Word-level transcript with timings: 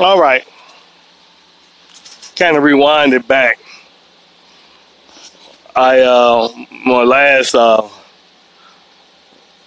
All 0.00 0.20
right. 0.20 0.46
Kind 2.36 2.56
of 2.56 2.62
rewind 2.62 3.12
it 3.14 3.26
back. 3.26 3.58
I 5.74 6.00
uh 6.00 6.48
my 6.86 7.02
last 7.02 7.54
uh, 7.54 7.88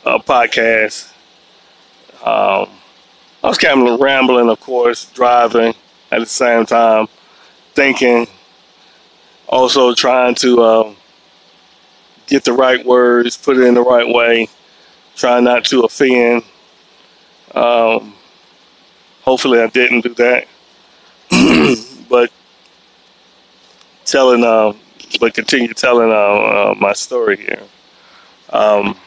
uh 0.05 0.17
podcast 0.19 1.11
um 2.25 2.69
I 3.43 3.47
was 3.47 3.57
kind 3.57 3.87
of 3.87 3.99
rambling 3.99 4.49
of 4.49 4.59
course, 4.61 5.05
driving 5.11 5.73
at 6.11 6.19
the 6.19 6.25
same 6.25 6.65
time, 6.65 7.07
thinking, 7.73 8.27
also 9.47 9.93
trying 9.93 10.35
to 10.35 10.61
uh, 10.61 10.93
get 12.27 12.43
the 12.43 12.53
right 12.53 12.85
words, 12.85 13.37
put 13.37 13.57
it 13.57 13.63
in 13.63 13.73
the 13.73 13.81
right 13.81 14.07
way, 14.07 14.47
trying 15.15 15.45
not 15.45 15.65
to 15.65 15.81
offend. 15.81 16.43
Um, 17.55 18.13
hopefully 19.23 19.59
I 19.59 19.67
didn't 19.67 20.01
do 20.01 20.13
that. 20.15 20.47
but 22.09 22.31
telling, 24.05 24.43
uh, 24.43 24.73
but 25.19 25.33
continue 25.33 25.73
telling 25.73 26.11
uh, 26.11 26.13
uh, 26.13 26.75
my 26.77 26.93
story 26.93 27.37
here. 27.37 27.63
Um, 28.49 28.97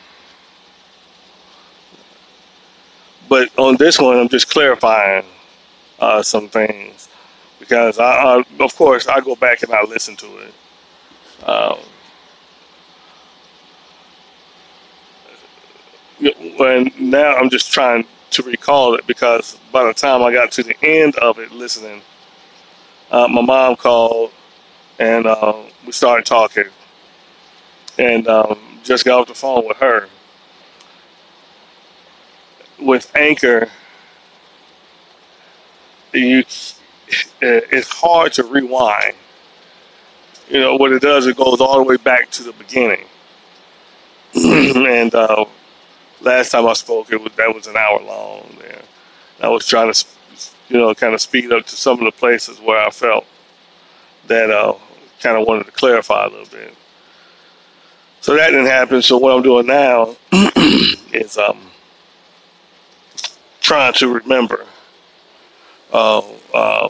but 3.28 3.56
on 3.58 3.76
this 3.76 3.98
one, 3.98 4.18
I'm 4.18 4.28
just 4.28 4.48
clarifying 4.48 5.24
uh, 5.98 6.22
some 6.22 6.48
things 6.48 7.08
because 7.58 7.98
I, 7.98 8.04
I, 8.04 8.44
of 8.60 8.76
course, 8.76 9.06
I 9.06 9.20
go 9.20 9.36
back 9.36 9.62
and 9.62 9.72
I 9.72 9.82
listen 9.84 10.16
to 10.16 10.26
it. 10.38 10.54
Um, 11.48 11.78
and 16.60 17.00
now 17.00 17.34
I'm 17.36 17.50
just 17.50 17.72
trying 17.72 18.06
to 18.34 18.42
recall 18.42 18.94
it 18.94 19.06
because 19.06 19.58
by 19.72 19.84
the 19.84 19.94
time 19.94 20.22
I 20.22 20.32
got 20.32 20.52
to 20.52 20.62
the 20.62 20.76
end 20.84 21.16
of 21.16 21.38
it, 21.38 21.50
listening, 21.50 22.02
uh, 23.10 23.28
my 23.28 23.42
mom 23.42 23.76
called 23.76 24.32
and 24.98 25.26
uh, 25.26 25.62
we 25.84 25.92
started 25.92 26.24
talking, 26.24 26.64
and 27.98 28.26
um, 28.28 28.58
just 28.82 29.04
got 29.04 29.20
off 29.20 29.28
the 29.28 29.34
phone 29.34 29.66
with 29.66 29.76
her. 29.78 30.08
With 32.78 33.10
Anchor, 33.16 33.70
you 36.12 36.44
it's 37.40 37.88
hard 37.88 38.32
to 38.34 38.44
rewind. 38.44 39.14
You 40.48 40.60
know 40.60 40.76
what 40.76 40.92
it 40.92 41.02
does? 41.02 41.26
It 41.26 41.36
goes 41.36 41.60
all 41.60 41.76
the 41.76 41.84
way 41.84 41.96
back 41.96 42.30
to 42.32 42.42
the 42.42 42.52
beginning. 42.52 43.06
and 44.34 45.14
uh, 45.14 45.44
last 46.24 46.50
time 46.50 46.66
I 46.66 46.72
spoke, 46.74 47.12
it 47.12 47.20
was 47.20 47.32
that 47.34 47.54
was 47.54 47.66
an 47.66 47.76
hour 47.76 48.00
long. 48.02 48.56
There, 48.58 48.82
I 49.40 49.48
was 49.48 49.66
trying 49.66 49.92
to, 49.92 50.06
you 50.68 50.78
know, 50.78 50.94
kind 50.94 51.14
of 51.14 51.20
speed 51.20 51.52
up 51.52 51.66
to 51.66 51.76
some 51.76 51.98
of 51.98 52.04
the 52.04 52.12
places 52.12 52.60
where 52.60 52.78
I 52.84 52.90
felt 52.90 53.26
that 54.26 54.50
uh, 54.50 54.74
kind 55.20 55.36
of 55.36 55.46
wanted 55.46 55.66
to 55.66 55.72
clarify 55.72 56.26
a 56.26 56.28
little 56.28 56.46
bit. 56.46 56.74
So 58.20 58.34
that 58.36 58.50
didn't 58.50 58.66
happen. 58.66 59.02
So 59.02 59.18
what 59.18 59.36
I'm 59.36 59.42
doing 59.42 59.66
now 59.66 60.16
is 61.12 61.36
um, 61.36 61.60
trying 63.60 63.92
to 63.94 64.14
remember 64.14 64.66
uh, 65.92 66.22
uh, 66.54 66.88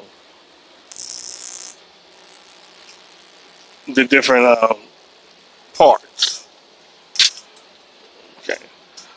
the 3.89 4.05
different 4.07 4.45
uh, 4.47 4.75
parts. 5.75 6.44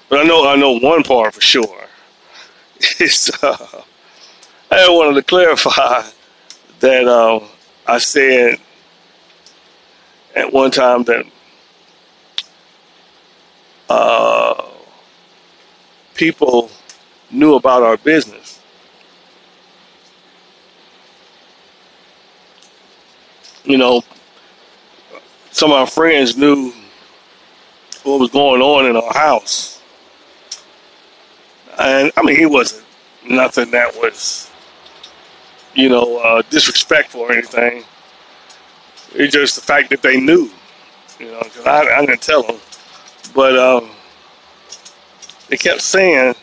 But 0.10 0.20
I 0.20 0.24
know 0.24 0.48
I 0.48 0.56
know 0.56 0.80
one 0.80 1.04
part 1.04 1.34
for 1.34 1.42
sure. 1.42 1.84
It's 3.00 3.32
uh, 3.44 3.82
I 4.72 4.88
wanted 4.90 5.16
to 5.16 5.24
clarify 5.24 6.04
that 6.80 7.08
uh, 7.08 7.40
I 7.88 7.98
said 7.98 8.60
at 10.36 10.54
one 10.54 10.70
time 10.70 11.04
that 11.06 11.26
uh, 13.90 14.70
people 16.14 16.70
knew 17.32 17.56
about 17.56 17.82
our 17.82 17.98
business. 17.98 18.62
You 23.64 23.78
know, 23.78 24.04
some 25.52 25.72
of 25.72 25.78
our 25.78 25.88
friends 25.88 26.38
knew 26.38 26.72
what 28.04 28.20
was 28.20 28.30
going 28.30 28.62
on 28.62 28.86
in 28.86 28.96
our 28.96 29.14
house. 29.14 29.77
And 31.80 32.12
I 32.18 32.24
mean, 32.24 32.38
he 32.38 32.46
wasn't 32.46 32.86
nothing 33.30 33.72
that 33.72 33.96
was, 33.96 34.50
you 35.76 35.90
know, 35.90 36.18
uh, 36.18 36.42
disrespectful 36.50 37.22
or 37.22 37.32
anything. 37.32 37.84
It's 39.14 39.34
just 39.34 39.56
the 39.56 39.62
fact 39.62 39.90
that 39.92 40.02
they 40.02 40.20
knew, 40.20 40.50
you 41.20 41.32
know, 41.32 41.42
because 41.44 41.66
I, 41.66 41.82
I 41.82 42.06
didn't 42.06 42.22
tell 42.22 42.44
them. 42.44 42.58
But 43.34 43.58
um, 43.58 43.90
they 45.50 45.58
kept 45.58 45.82
saying 45.82 46.36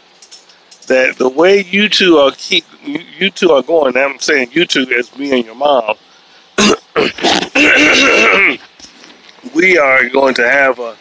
that 0.86 1.16
the 1.16 1.28
way 1.28 1.62
you 1.62 1.88
two 1.88 2.18
are 2.18 2.32
keep 2.32 2.64
you, 2.84 3.30
two 3.30 3.52
are 3.52 3.62
going. 3.62 3.96
I'm 3.96 4.18
saying 4.18 4.50
you 4.52 4.66
two 4.66 4.86
as 4.96 5.16
me 5.16 5.32
and 5.32 5.44
your 5.44 5.54
mom. 5.54 5.96
we 9.54 9.78
are 9.78 10.08
going 10.08 10.34
to 10.34 10.48
have 10.48 10.78
a, 10.78 10.96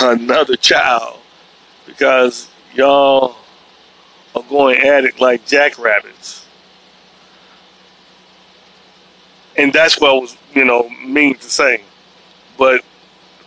another 0.00 0.56
child 0.56 1.18
because 1.86 2.48
y'all 2.74 3.36
are 4.34 4.42
going 4.44 4.78
at 4.78 5.04
it 5.04 5.20
like 5.20 5.46
jackrabbits. 5.46 6.46
And 9.56 9.72
that's 9.72 10.00
what 10.00 10.10
I 10.10 10.14
was, 10.14 10.36
you 10.54 10.64
know, 10.64 10.88
mean 11.04 11.34
to 11.36 11.50
say. 11.50 11.82
But 12.56 12.82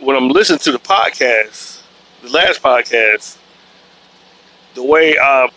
when 0.00 0.16
I'm 0.16 0.28
listening 0.28 0.58
to 0.60 0.72
the 0.72 0.78
podcast, 0.78 1.82
the 2.22 2.30
last 2.30 2.62
podcast, 2.62 3.38
the 4.74 4.82
way 4.82 5.16
I 5.18 5.48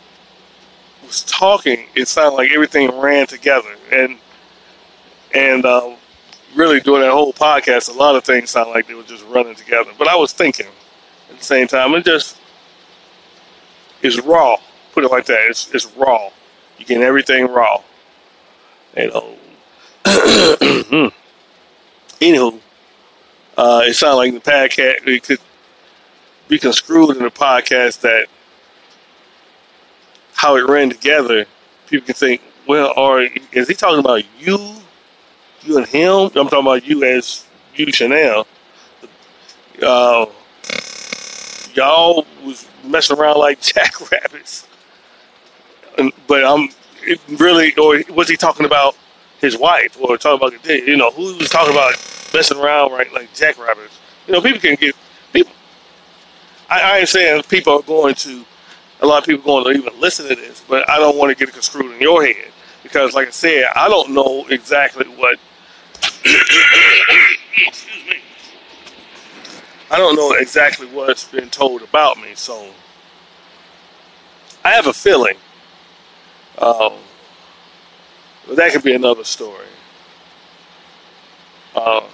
was 1.03 1.23
talking, 1.23 1.87
it 1.95 2.07
sounded 2.07 2.35
like 2.35 2.51
everything 2.51 2.89
ran 2.99 3.27
together. 3.27 3.75
And 3.91 4.17
and 5.33 5.65
uh, 5.65 5.95
really 6.55 6.79
during 6.79 7.01
that 7.01 7.11
whole 7.11 7.33
podcast, 7.33 7.89
a 7.89 7.97
lot 7.97 8.15
of 8.15 8.23
things 8.23 8.49
sound 8.49 8.69
like 8.69 8.87
they 8.87 8.93
were 8.93 9.03
just 9.03 9.25
running 9.25 9.55
together. 9.55 9.91
But 9.97 10.07
I 10.07 10.15
was 10.15 10.33
thinking 10.33 10.67
at 11.29 11.37
the 11.37 11.43
same 11.43 11.67
time, 11.67 11.93
it 11.95 12.05
just 12.05 12.37
is 14.01 14.19
raw. 14.21 14.57
Put 14.93 15.03
it 15.03 15.11
like 15.11 15.25
that. 15.25 15.47
It's, 15.49 15.73
it's 15.73 15.85
raw. 15.95 16.29
You 16.77 16.85
get 16.85 17.01
everything 17.01 17.47
raw. 17.47 17.81
You 18.95 19.09
know. 19.09 19.37
Anywho, 22.19 22.59
uh, 23.57 23.81
it 23.85 23.93
sounded 23.93 24.17
like 24.17 24.33
the 24.33 24.51
podcast 24.51 25.07
it 25.07 25.23
could 25.23 25.39
be 26.47 26.57
construed 26.57 27.15
in 27.15 27.23
the 27.23 27.29
podcast 27.29 28.01
that 28.01 28.27
how 30.33 30.55
it 30.55 30.67
ran 30.67 30.89
together. 30.89 31.45
People 31.87 32.05
can 32.05 32.15
think, 32.15 32.41
well, 32.67 32.93
or 32.97 33.27
is 33.51 33.67
he 33.67 33.73
talking 33.75 33.99
about 33.99 34.23
you 34.39 34.77
you 35.67 35.77
and 35.77 35.87
him. 35.87 36.31
I'm 36.35 36.47
talking 36.49 36.59
about 36.59 36.85
you 36.85 37.03
as 37.03 37.45
you, 37.75 37.91
Chanel. 37.91 38.47
Uh, 39.81 40.25
y'all 41.77 42.25
was 42.43 42.67
messing 42.83 43.17
around 43.17 43.37
like 43.37 43.61
jackrabbits. 43.73 44.67
But 46.27 46.43
I'm 46.43 46.69
really, 47.37 47.73
or 47.75 48.01
was 48.13 48.27
he 48.27 48.35
talking 48.35 48.65
about 48.65 48.97
his 49.39 49.57
wife, 49.57 49.97
or 50.01 50.17
talking 50.17 50.45
about 50.45 50.63
the 50.63 50.73
you 50.85 50.97
know 50.97 51.11
who 51.11 51.37
was 51.37 51.49
talking 51.49 51.73
about 51.73 51.93
messing 52.33 52.57
around 52.57 52.91
right 52.91 53.11
like 53.13 53.33
jackrabbits? 53.33 53.97
You 54.27 54.33
know, 54.33 54.41
people 54.41 54.59
can 54.59 54.75
get 54.75 54.95
people. 55.31 55.53
I, 56.69 56.81
I 56.81 56.97
ain't 56.99 57.09
saying 57.09 57.43
people 57.43 57.73
are 57.73 57.83
going 57.83 58.15
to. 58.15 58.43
A 58.99 59.05
lot 59.05 59.19
of 59.19 59.25
people 59.25 59.43
going 59.43 59.63
to 59.75 59.79
even 59.79 60.01
listen 60.01 60.27
to 60.27 60.35
this, 60.35 60.63
but 60.67 60.89
I 60.89 60.97
don't 60.97 61.17
want 61.17 61.29
to 61.29 61.35
get 61.35 61.49
it 61.49 61.53
construed 61.53 61.93
in 61.93 62.01
your 62.01 62.25
head 62.25 62.51
because, 62.81 63.13
like 63.13 63.27
I 63.27 63.31
said, 63.31 63.65
I 63.75 63.87
don't 63.89 64.09
know 64.09 64.47
exactly 64.47 65.05
what 65.05 65.37
Excuse 67.57 68.05
me. 68.09 68.17
I 69.89 69.97
don't 69.97 70.15
know 70.15 70.33
exactly 70.33 70.87
what's 70.87 71.25
been 71.25 71.49
told 71.49 71.81
about 71.81 72.17
me, 72.17 72.33
so 72.35 72.69
I 74.63 74.71
have 74.71 74.87
a 74.87 74.93
feeling. 74.93 75.37
Um, 76.57 76.93
that 78.55 78.71
could 78.73 78.83
be 78.83 78.95
another 78.95 79.23
story. 79.23 79.67
Uh, 81.75 82.05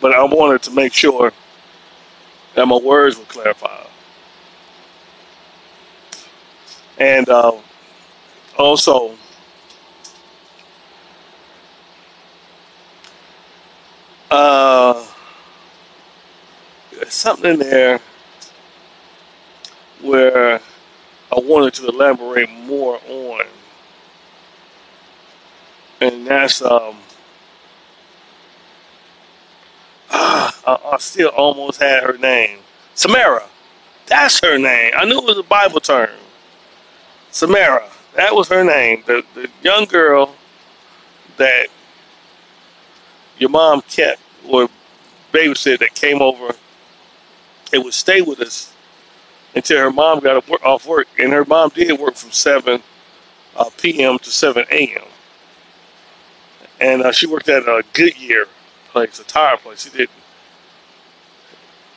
but 0.00 0.12
I 0.12 0.24
wanted 0.24 0.62
to 0.62 0.70
make 0.72 0.92
sure 0.92 1.32
that 2.54 2.66
my 2.66 2.76
words 2.76 3.18
were 3.18 3.24
clarified. 3.24 3.86
And 6.98 7.28
uh, 7.28 7.52
also, 8.58 9.16
Uh, 14.30 15.06
something 17.08 17.52
in 17.52 17.58
there 17.60 18.00
where 20.02 20.60
I 21.32 21.40
wanted 21.40 21.74
to 21.74 21.88
elaborate 21.88 22.50
more 22.50 23.00
on. 23.08 23.42
and 26.00 26.26
that's 26.26 26.62
um. 26.62 26.96
I, 30.10 30.52
I 30.66 30.96
still 30.98 31.30
almost 31.30 31.80
had 31.80 32.04
her 32.04 32.18
name, 32.18 32.58
Samara. 32.94 33.44
That's 34.06 34.40
her 34.40 34.58
name. 34.58 34.92
I 34.96 35.04
knew 35.06 35.18
it 35.18 35.24
was 35.24 35.38
a 35.38 35.42
Bible 35.42 35.80
term. 35.80 36.10
Samara. 37.30 37.88
That 38.14 38.34
was 38.34 38.48
her 38.48 38.64
name. 38.64 39.02
The 39.06 39.24
the 39.34 39.50
young 39.62 39.86
girl 39.86 40.34
that 41.36 41.68
your 43.38 43.50
mom 43.50 43.82
kept 43.82 44.20
or 44.48 44.68
babysit 45.32 45.80
that 45.80 45.94
came 45.94 46.22
over 46.22 46.54
and 47.74 47.84
would 47.84 47.94
stay 47.94 48.22
with 48.22 48.40
us 48.40 48.72
until 49.54 49.78
her 49.80 49.90
mom 49.90 50.20
got 50.20 50.48
off 50.62 50.86
work. 50.86 51.08
And 51.18 51.32
her 51.32 51.44
mom 51.44 51.70
did 51.70 51.98
work 51.98 52.14
from 52.14 52.30
7 52.30 52.80
uh, 53.56 53.70
p.m. 53.78 54.18
to 54.20 54.30
7 54.30 54.64
a.m. 54.70 55.04
And 56.80 57.02
uh, 57.02 57.12
she 57.12 57.26
worked 57.26 57.48
at 57.48 57.64
a 57.64 57.82
Goodyear 57.92 58.46
place, 58.90 59.18
a 59.18 59.24
tire 59.24 59.56
place. 59.56 59.82
She 59.82 59.90
did. 59.90 60.08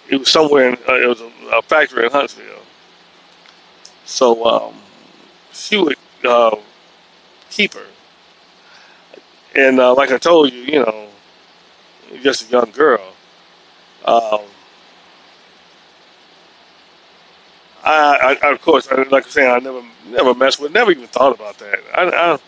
It 0.09 0.17
was 0.17 0.31
somewhere 0.31 0.69
in, 0.69 0.77
uh, 0.87 0.95
it 0.95 1.07
was 1.07 1.21
a, 1.21 1.31
a, 1.53 1.61
factory 1.61 2.05
in 2.05 2.11
Huntsville. 2.11 2.61
So 4.05 4.45
um, 4.45 4.75
she 5.51 5.77
would 5.77 5.97
uh, 6.23 6.55
keep 7.49 7.73
her. 7.73 7.85
And 9.55 9.79
uh, 9.79 9.93
like 9.93 10.11
I 10.11 10.17
told 10.17 10.53
you, 10.53 10.61
you 10.61 10.79
know, 10.79 11.07
just 12.21 12.47
a 12.47 12.51
young 12.51 12.71
girl. 12.71 13.13
Um, 14.05 14.41
I, 17.89 18.37
I, 18.41 18.51
of 18.51 18.61
course, 18.61 18.89
like 18.91 19.25
I 19.25 19.29
say, 19.29 19.49
I 19.49 19.59
never, 19.59 19.83
never 20.07 20.33
messed 20.33 20.59
with, 20.59 20.71
never 20.73 20.91
even 20.91 21.07
thought 21.07 21.33
about 21.33 21.57
that. 21.59 21.79
I, 21.95 22.33
I 22.33 22.39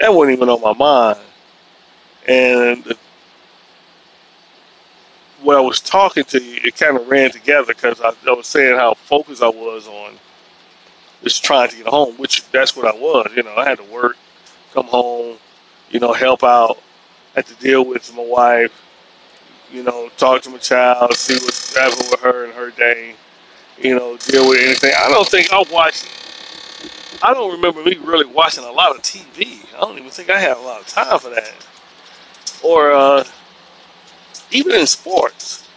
that 0.00 0.14
wasn't 0.14 0.36
even 0.36 0.48
on 0.48 0.60
my 0.60 0.74
mind. 0.74 1.18
And 2.26 2.84
when 5.42 5.56
I 5.56 5.60
was 5.60 5.80
talking 5.80 6.24
to 6.24 6.42
you, 6.42 6.60
it 6.62 6.76
kind 6.76 6.96
of 6.96 7.08
ran 7.08 7.30
together 7.30 7.74
because 7.74 8.00
I, 8.00 8.12
I 8.26 8.32
was 8.32 8.46
saying 8.46 8.76
how 8.76 8.94
focused 8.94 9.42
I 9.42 9.48
was 9.48 9.88
on 9.88 10.14
just 11.22 11.44
trying 11.44 11.70
to 11.70 11.76
get 11.76 11.86
home, 11.86 12.14
which 12.16 12.48
that's 12.50 12.76
what 12.76 12.86
I 12.86 12.96
was. 12.96 13.32
You 13.34 13.42
know, 13.42 13.54
I 13.56 13.68
had 13.68 13.78
to 13.78 13.84
work, 13.84 14.16
come 14.72 14.86
home, 14.86 15.38
you 15.90 16.00
know, 16.00 16.12
help 16.12 16.44
out, 16.44 16.78
had 17.34 17.46
to 17.46 17.54
deal 17.54 17.84
with 17.84 18.14
my 18.14 18.22
wife, 18.22 18.82
you 19.72 19.82
know, 19.82 20.10
talk 20.16 20.42
to 20.42 20.50
my 20.50 20.58
child, 20.58 21.14
see 21.14 21.34
what's 21.34 21.76
happening 21.76 22.06
with 22.10 22.20
her 22.20 22.44
and 22.44 22.52
her 22.54 22.70
day, 22.70 23.14
you 23.80 23.94
know, 23.94 24.16
deal 24.18 24.48
with 24.48 24.60
anything. 24.60 24.92
I 24.98 25.08
don't 25.08 25.28
think 25.28 25.52
I 25.52 25.62
watched, 25.70 26.06
I 27.22 27.32
don't 27.34 27.52
remember 27.52 27.82
me 27.84 27.96
really 27.96 28.26
watching 28.26 28.64
a 28.64 28.72
lot 28.72 28.94
of 28.96 29.02
TV. 29.02 29.64
I 29.74 29.80
don't 29.80 29.98
even 29.98 30.10
think 30.10 30.30
I 30.30 30.38
had 30.38 30.56
a 30.56 30.60
lot 30.60 30.80
of 30.80 30.86
time 30.86 31.18
for 31.18 31.30
that. 31.30 31.54
Or 32.62 32.92
uh, 32.92 33.24
even 34.50 34.72
in 34.74 34.86
sports. 34.86 35.68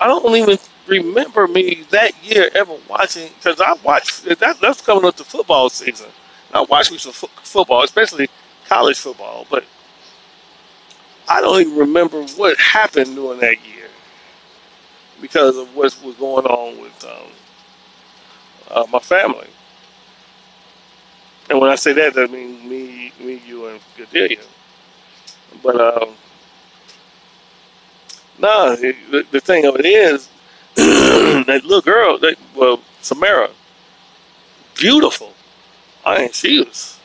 I 0.00 0.06
don't 0.06 0.34
even 0.36 0.58
remember 0.86 1.46
me 1.46 1.84
that 1.90 2.12
year 2.24 2.50
ever 2.54 2.76
watching, 2.88 3.30
because 3.36 3.60
I 3.60 3.74
watched, 3.84 4.24
that, 4.24 4.58
that's 4.60 4.82
coming 4.82 5.04
up 5.04 5.16
to 5.16 5.24
football 5.24 5.68
season. 5.70 6.10
I 6.52 6.62
watched 6.62 6.92
me 6.92 6.98
some 6.98 7.12
fo- 7.12 7.28
football, 7.42 7.82
especially 7.82 8.28
college 8.66 8.98
football, 8.98 9.46
but 9.50 9.64
I 11.28 11.40
don't 11.40 11.60
even 11.60 11.76
remember 11.76 12.22
what 12.36 12.58
happened 12.58 13.14
during 13.14 13.40
that 13.40 13.64
year 13.66 13.83
because 15.24 15.56
of 15.56 15.74
what 15.74 15.84
was 16.04 16.14
going 16.16 16.44
on 16.44 16.78
with 16.78 17.02
um, 17.02 17.30
uh, 18.70 18.86
my 18.92 18.98
family. 18.98 19.48
And 21.48 21.58
when 21.58 21.70
I 21.70 21.76
say 21.76 21.94
that, 21.94 22.12
that 22.12 22.30
means 22.30 22.62
me, 22.62 23.10
me, 23.18 23.40
you, 23.46 23.68
and 23.68 23.80
Gadelia. 23.96 24.44
But 25.62 25.80
um, 25.80 26.10
no, 28.38 28.76
the, 28.76 29.24
the 29.30 29.40
thing 29.40 29.64
of 29.64 29.76
it 29.76 29.86
is, 29.86 30.28
that 30.74 31.62
little 31.64 31.80
girl, 31.80 32.18
that 32.18 32.36
well, 32.54 32.82
Samara, 33.00 33.48
beautiful. 34.74 35.32
I 36.04 36.18
mean, 36.18 36.32
she 36.32 36.58
was, 36.58 37.00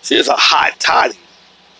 she 0.00 0.16
was 0.16 0.28
a 0.28 0.36
hot 0.36 0.80
toddy. 0.80 1.18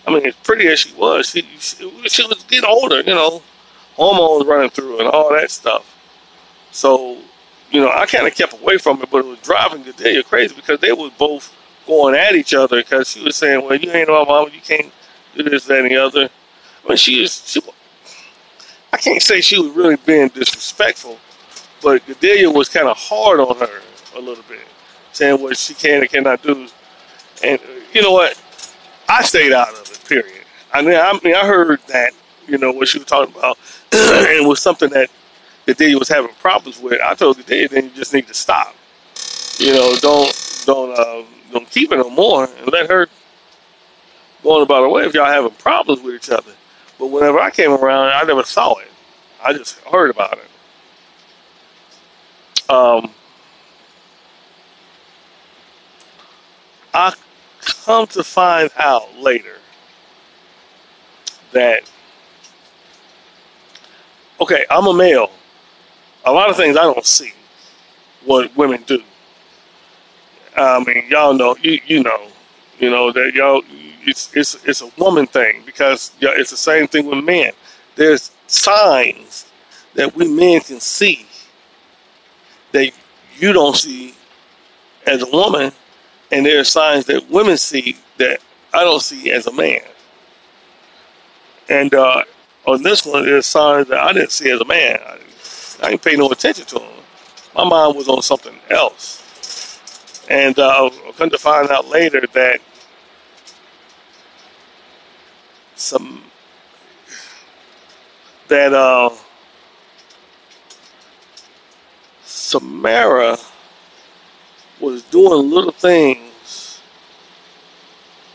I 0.05 0.13
mean, 0.13 0.27
as 0.27 0.35
pretty 0.35 0.67
as 0.67 0.81
she 0.81 0.93
was, 0.93 1.29
she, 1.29 1.41
she, 1.57 1.89
she 2.09 2.27
was 2.27 2.43
getting 2.43 2.69
older, 2.69 2.99
you 2.99 3.15
know, 3.15 3.41
hormones 3.99 4.47
running 4.47 4.69
through 4.69 4.99
and 4.99 5.09
all 5.09 5.29
that 5.33 5.51
stuff. 5.51 5.85
So, 6.71 7.17
you 7.69 7.81
know, 7.81 7.91
I 7.91 8.05
kind 8.05 8.25
of 8.25 8.33
kept 8.33 8.53
away 8.53 8.77
from 8.77 9.01
it, 9.01 9.09
but 9.11 9.25
it 9.25 9.25
was 9.25 9.39
driving 9.39 9.83
Gadelia 9.83 10.23
crazy 10.23 10.55
because 10.55 10.79
they 10.79 10.93
were 10.93 11.09
both 11.17 11.53
going 11.85 12.15
at 12.15 12.33
each 12.33 12.53
other 12.53 12.77
because 12.77 13.09
she 13.09 13.21
was 13.21 13.35
saying, 13.35 13.65
well, 13.65 13.75
you 13.75 13.91
ain't 13.91 14.07
my 14.07 14.23
mama, 14.23 14.49
you 14.51 14.61
can't 14.61 14.91
do 15.35 15.43
this, 15.43 15.65
that, 15.65 15.79
and 15.79 15.91
the 15.91 15.97
other. 15.97 16.29
I 16.85 16.87
mean, 16.87 16.97
she 16.97 17.19
was, 17.19 17.45
she, 17.45 17.61
I 18.93 18.97
can't 18.97 19.21
say 19.21 19.41
she 19.41 19.59
was 19.59 19.71
really 19.71 19.97
being 19.97 20.29
disrespectful, 20.29 21.19
but 21.81 22.05
Gadelia 22.05 22.53
was 22.53 22.69
kind 22.69 22.87
of 22.87 22.97
hard 22.97 23.41
on 23.41 23.57
her 23.57 23.81
a 24.15 24.19
little 24.21 24.43
bit, 24.47 24.61
saying 25.11 25.41
what 25.41 25.57
she 25.57 25.73
can 25.73 26.01
and 26.01 26.09
cannot 26.09 26.41
do. 26.41 26.69
And 27.43 27.59
you 27.93 28.01
know 28.01 28.13
what? 28.13 28.41
I 29.09 29.23
stayed 29.23 29.51
out 29.51 29.73
of 29.73 29.81
it. 29.81 30.01
Period. 30.07 30.45
I 30.71 30.81
mean, 30.83 30.95
I 30.95 31.19
mean, 31.21 31.35
I 31.35 31.45
heard 31.45 31.81
that 31.87 32.13
you 32.49 32.57
know 32.57 32.71
what 32.71 32.87
she 32.87 32.99
was 32.99 33.07
talking 33.07 33.35
about, 33.35 33.57
and 33.91 34.27
it 34.27 34.47
was 34.47 34.61
something 34.61 34.89
that 34.89 35.09
Gadelia 35.67 35.99
was 35.99 36.09
having 36.09 36.33
problems 36.35 36.79
with. 36.79 36.99
I 37.01 37.15
told 37.15 37.37
Gadelia, 37.37 37.69
then 37.69 37.85
you 37.85 37.89
just 37.91 38.13
need 38.13 38.27
to 38.27 38.33
stop. 38.33 38.75
You 39.57 39.73
know, 39.73 39.95
don't 39.99 40.63
don't 40.65 40.99
uh, 40.99 41.23
don't 41.51 41.69
keep 41.69 41.91
it 41.91 41.97
no 41.97 42.09
more, 42.09 42.45
and 42.45 42.71
let 42.71 42.89
her 42.89 43.07
go 44.43 44.57
on 44.57 44.61
about 44.63 44.81
her 44.83 44.89
way 44.89 45.03
if 45.03 45.13
y'all 45.13 45.25
having 45.25 45.51
problems 45.51 46.01
with 46.01 46.15
each 46.15 46.29
other. 46.29 46.51
But 46.97 47.07
whenever 47.07 47.39
I 47.39 47.49
came 47.51 47.71
around, 47.71 48.09
I 48.09 48.23
never 48.23 48.43
saw 48.43 48.77
it. 48.79 48.87
I 49.43 49.53
just 49.53 49.79
heard 49.79 50.09
about 50.09 50.37
it. 50.37 50.45
Um, 52.69 53.11
I 56.93 57.13
come 57.61 58.07
to 58.07 58.23
find 58.23 58.69
out 58.77 59.15
later 59.17 59.57
that 61.51 61.89
okay, 64.41 64.65
I'm 64.69 64.87
a 64.87 64.93
male. 64.93 65.31
A 66.25 66.31
lot 66.31 66.49
of 66.49 66.57
things 66.57 66.77
I 66.77 66.83
don't 66.83 67.05
see 67.05 67.33
what 68.25 68.55
women 68.55 68.83
do. 68.85 69.01
I 70.55 70.83
mean, 70.83 71.05
y'all 71.09 71.33
know, 71.33 71.55
you 71.61 71.79
you 71.85 72.03
know, 72.03 72.27
you 72.79 72.89
know 72.89 73.11
that 73.11 73.33
y'all 73.33 73.63
it's 74.01 74.35
it's 74.35 74.55
it's 74.65 74.81
a 74.81 74.91
woman 74.97 75.27
thing 75.27 75.63
because 75.65 76.11
it's 76.21 76.51
the 76.51 76.57
same 76.57 76.87
thing 76.87 77.05
with 77.05 77.23
men. 77.23 77.53
There's 77.95 78.31
signs 78.47 79.51
that 79.95 80.15
we 80.15 80.27
men 80.27 80.61
can 80.61 80.79
see 80.79 81.25
that 82.71 82.91
you 83.37 83.53
don't 83.53 83.75
see 83.75 84.13
as 85.05 85.21
a 85.21 85.29
woman 85.31 85.71
and 86.31 86.45
there 86.45 86.59
are 86.59 86.63
signs 86.63 87.05
that 87.05 87.29
women 87.29 87.57
see 87.57 87.97
that 88.17 88.39
I 88.73 88.83
don't 88.83 89.01
see 89.01 89.31
as 89.31 89.47
a 89.47 89.53
man. 89.53 89.81
And 91.69 91.93
uh, 91.93 92.23
on 92.69 92.83
this 92.83 93.05
one, 93.05 93.25
there's 93.25 93.45
signs 93.45 93.87
that 93.87 93.99
I 93.99 94.13
didn't 94.13 94.31
see 94.31 94.51
as 94.51 94.61
a 94.61 94.65
man. 94.65 94.99
I, 95.81 95.89
didn't 95.89 96.03
pay 96.03 96.15
no 96.15 96.29
attention 96.29 96.65
to 96.67 96.75
them. 96.75 96.91
My 97.55 97.63
mind 97.63 97.95
was 97.95 98.07
on 98.07 98.21
something 98.21 98.55
else. 98.69 99.25
And 100.29 100.57
uh, 100.59 100.85
I 100.85 101.11
come 101.17 101.29
to 101.31 101.37
find 101.37 101.69
out 101.69 101.87
later 101.87 102.21
that 102.33 102.59
some 105.75 106.23
that 108.49 108.73
uh, 108.73 109.09
Samara 112.23 113.37
was 114.79 115.03
doing 115.03 115.49
little 115.49 115.71
things 115.71 116.81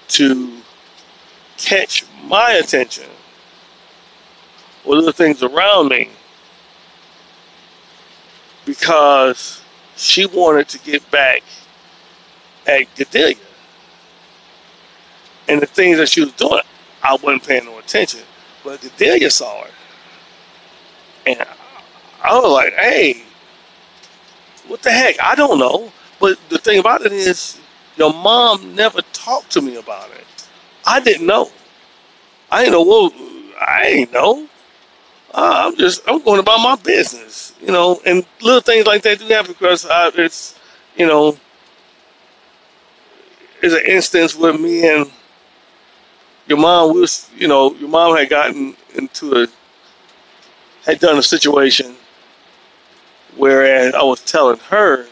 to 0.09 0.57
catch 1.57 2.05
my 2.25 2.53
attention 2.53 3.09
or 4.85 5.03
the 5.03 5.13
things 5.13 5.43
around 5.43 5.89
me 5.89 6.11
because 8.65 9.63
she 9.97 10.27
wanted 10.27 10.69
to 10.69 10.79
get 10.81 11.09
back 11.11 11.43
at 12.67 12.83
Gadelia. 12.95 13.39
And 15.49 15.61
the 15.61 15.67
things 15.67 15.99
that 15.99 16.09
she 16.09 16.23
was 16.23 16.33
doing, 16.33 16.63
I 17.03 17.15
wasn't 17.17 17.47
paying 17.47 17.67
no 17.67 17.79
attention. 17.79 18.21
But 18.63 18.81
Gadelia 18.81 19.31
saw 19.31 19.65
it. 19.65 19.73
And 21.27 21.45
I 22.23 22.35
was 22.39 22.51
like, 22.53 22.73
hey, 22.75 23.23
what 24.67 24.83
the 24.83 24.91
heck? 24.91 25.17
I 25.23 25.35
don't 25.35 25.59
know. 25.59 25.93
But 26.21 26.39
the 26.49 26.59
thing 26.59 26.79
about 26.79 27.03
it 27.03 27.13
is, 27.13 27.61
your 27.97 28.13
mom 28.13 28.75
never 28.75 29.03
talked 29.13 29.53
to 29.53 29.61
me 29.61 29.77
about 29.77 30.11
it. 30.11 30.25
I 30.87 31.01
didn't 31.01 31.27
know. 31.27 31.51
I 32.51 32.65
didn't 32.65 32.73
know. 32.73 32.83
Well, 32.83 33.13
I 33.61 33.85
ain't 33.87 34.13
know. 34.13 34.49
Uh, 35.35 35.65
I'm 35.67 35.77
just 35.77 36.03
I'm 36.09 36.23
going 36.23 36.41
about 36.41 36.61
my 36.61 36.77
business, 36.77 37.55
you 37.61 37.73
know. 37.73 38.01
And 38.07 38.25
little 38.41 38.61
things 38.61 38.87
like 38.87 39.03
that 39.03 39.19
do 39.19 39.27
happen 39.27 39.53
because 39.53 39.85
I, 39.87 40.11
it's, 40.15 40.59
you 40.97 41.07
know, 41.07 41.37
is 43.63 43.75
an 43.75 43.83
instance 43.87 44.37
where 44.37 44.57
me 44.57 44.89
and 44.89 45.11
your 46.47 46.59
mom 46.59 46.95
was, 46.95 47.31
you 47.37 47.49
know, 47.49 47.75
your 47.75 47.89
mom 47.89 48.17
had 48.17 48.31
gotten 48.31 48.77
into 48.95 49.43
a, 49.43 49.47
had 50.87 51.01
done 51.01 51.19
a 51.19 51.23
situation 51.23 51.97
whereas 53.37 53.95
I 53.95 54.03
was 54.03 54.23
telling 54.23 54.59
her 54.59 55.07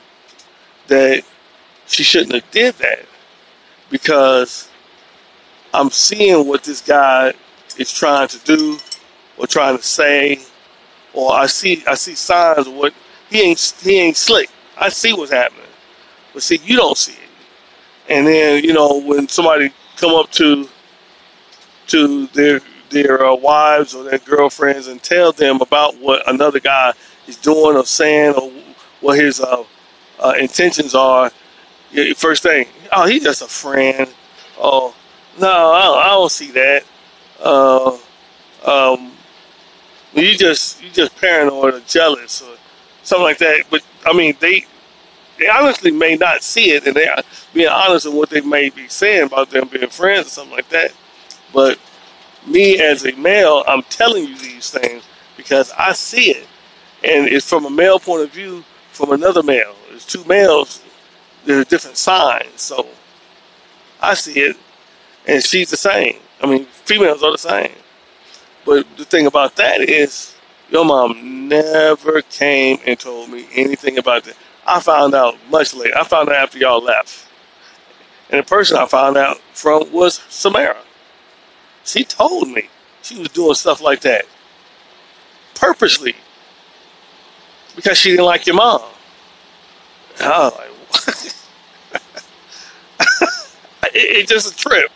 that 0.88 1.24
she 1.86 2.02
shouldn't 2.02 2.34
have 2.34 2.50
did 2.50 2.74
that 2.76 3.06
because 3.90 4.70
I'm 5.74 5.90
seeing 5.90 6.46
what 6.46 6.64
this 6.64 6.80
guy 6.80 7.34
is 7.78 7.90
trying 7.92 8.28
to 8.28 8.38
do 8.40 8.78
or 9.42 9.46
trying 9.48 9.76
to 9.76 9.82
say, 9.82 10.40
or 11.12 11.32
I 11.34 11.46
see 11.46 11.82
I 11.86 11.94
see 11.94 12.14
signs 12.14 12.68
of 12.68 12.74
what 12.74 12.94
he 13.28 13.40
ain't 13.40 13.74
he 13.82 13.98
ain't 13.98 14.16
slick. 14.16 14.48
I 14.78 14.88
see 14.88 15.12
what's 15.12 15.32
happening, 15.32 15.66
but 16.32 16.42
see 16.42 16.60
you 16.64 16.76
don't 16.76 16.96
see 16.96 17.12
it. 17.12 17.18
And 18.08 18.26
then 18.26 18.62
you 18.62 18.72
know 18.72 19.00
when 19.00 19.28
somebody 19.28 19.72
come 19.96 20.14
up 20.14 20.30
to 20.32 20.68
to 21.88 22.26
their 22.28 22.60
their 22.90 23.26
uh, 23.26 23.34
wives 23.34 23.94
or 23.94 24.04
their 24.04 24.20
girlfriends 24.20 24.86
and 24.86 25.02
tell 25.02 25.32
them 25.32 25.60
about 25.60 25.98
what 25.98 26.28
another 26.30 26.60
guy 26.60 26.92
is 27.26 27.36
doing 27.36 27.76
or 27.76 27.84
saying 27.84 28.34
or 28.34 28.52
what 29.00 29.18
his 29.18 29.40
uh, 29.40 29.64
uh, 30.20 30.34
intentions 30.38 30.94
are, 30.94 31.30
first 32.14 32.42
thing, 32.42 32.66
oh, 32.92 33.06
he's 33.06 33.24
just 33.24 33.42
a 33.42 33.46
friend. 33.46 34.08
Oh, 34.58 34.94
no, 35.40 35.72
I 35.72 35.82
don't, 35.82 35.98
I 35.98 36.08
don't 36.08 36.30
see 36.30 36.50
that. 36.52 36.84
Uh, 37.40 37.98
you 40.14 40.36
just 40.36 40.82
you 40.82 40.90
just 40.90 41.16
paranoid 41.16 41.74
or 41.74 41.80
jealous 41.80 42.42
or 42.42 42.56
something 43.02 43.24
like 43.24 43.38
that. 43.38 43.64
But 43.70 43.82
I 44.04 44.12
mean, 44.12 44.36
they 44.40 44.66
they 45.38 45.48
honestly 45.48 45.90
may 45.90 46.16
not 46.16 46.42
see 46.42 46.72
it, 46.72 46.86
and 46.86 46.94
they 46.94 47.08
are 47.08 47.22
being 47.54 47.68
honest 47.68 48.06
in 48.06 48.14
what 48.14 48.30
they 48.30 48.40
may 48.40 48.70
be 48.70 48.88
saying 48.88 49.24
about 49.26 49.50
them 49.50 49.68
being 49.68 49.88
friends 49.88 50.26
or 50.26 50.30
something 50.30 50.54
like 50.54 50.68
that. 50.68 50.92
But 51.52 51.78
me 52.46 52.80
as 52.80 53.04
a 53.04 53.12
male, 53.16 53.64
I'm 53.66 53.82
telling 53.84 54.26
you 54.26 54.36
these 54.38 54.70
things 54.70 55.04
because 55.36 55.72
I 55.78 55.92
see 55.92 56.30
it, 56.30 56.46
and 57.02 57.26
it's 57.26 57.48
from 57.48 57.64
a 57.64 57.70
male 57.70 57.98
point 57.98 58.22
of 58.22 58.30
view 58.30 58.64
from 58.92 59.12
another 59.12 59.42
male. 59.42 59.74
There's 59.88 60.06
two 60.06 60.24
males. 60.24 60.82
There's 61.44 61.66
different 61.66 61.96
signs, 61.96 62.60
so 62.60 62.86
I 64.00 64.14
see 64.14 64.38
it, 64.38 64.56
and 65.26 65.42
she's 65.42 65.70
the 65.70 65.76
same. 65.76 66.16
I 66.40 66.46
mean, 66.46 66.66
females 66.66 67.22
are 67.22 67.32
the 67.32 67.38
same. 67.38 67.72
But 68.64 68.86
the 68.96 69.04
thing 69.04 69.26
about 69.26 69.56
that 69.56 69.80
is, 69.80 70.36
your 70.70 70.84
mom 70.84 71.48
never 71.48 72.22
came 72.22 72.78
and 72.86 72.98
told 72.98 73.30
me 73.30 73.46
anything 73.54 73.98
about 73.98 74.24
that. 74.24 74.36
I 74.66 74.80
found 74.80 75.14
out 75.14 75.36
much 75.50 75.74
later. 75.74 75.96
I 75.98 76.04
found 76.04 76.28
out 76.28 76.36
after 76.36 76.58
y'all 76.58 76.82
left. 76.82 77.26
And 78.30 78.38
the 78.38 78.48
person 78.48 78.76
I 78.78 78.86
found 78.86 79.16
out 79.16 79.38
from 79.52 79.90
was 79.92 80.20
Samara. 80.28 80.78
She 81.84 82.04
told 82.04 82.48
me 82.48 82.68
she 83.02 83.18
was 83.18 83.28
doing 83.28 83.54
stuff 83.54 83.80
like 83.80 84.00
that 84.02 84.24
purposely 85.54 86.14
because 87.76 87.98
she 87.98 88.10
didn't 88.10 88.26
like 88.26 88.46
your 88.46 88.56
mom. 88.56 88.82
And 90.18 90.32
I 90.32 90.38
was 90.38 90.54
like, 90.54 90.68
it, 93.94 93.94
it's 93.94 94.30
just 94.30 94.52
a 94.52 94.56
trip. 94.56 94.90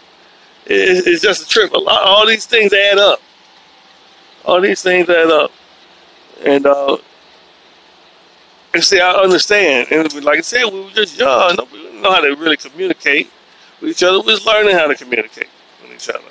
It, 0.67 1.07
it's 1.07 1.23
just 1.23 1.47
a 1.47 1.49
trip. 1.49 1.73
Lot, 1.73 2.03
all 2.03 2.27
these 2.27 2.47
things 2.47 2.73
add 2.73 2.99
up. 2.99 3.21
All 4.47 4.61
these 4.61 4.83
things 4.83 5.09
add 5.09 5.31
up. 5.31 5.50
And, 6.45 6.67
uh, 6.67 6.99
and 8.73 8.85
see, 8.85 9.00
I 9.00 9.11
understand. 9.12 9.88
And 9.91 10.25
like 10.25 10.38
I 10.38 10.43
said, 10.43 10.65
we 10.65 10.83
were 10.83 10.91
just 10.91 11.19
young. 11.19 11.57
We 11.73 11.83
didn't 11.83 12.03
know 12.03 12.12
how 12.12 12.21
to 12.21 12.35
really 12.37 12.57
communicate 12.57 13.31
with 13.81 13.91
each 13.91 14.03
other. 14.03 14.21
We 14.21 14.33
was 14.33 14.47
learning 14.47 14.76
how 14.76 14.87
to 14.87 14.95
communicate 14.95 15.49
with 15.83 15.93
each 15.93 16.09
other. 16.09 16.23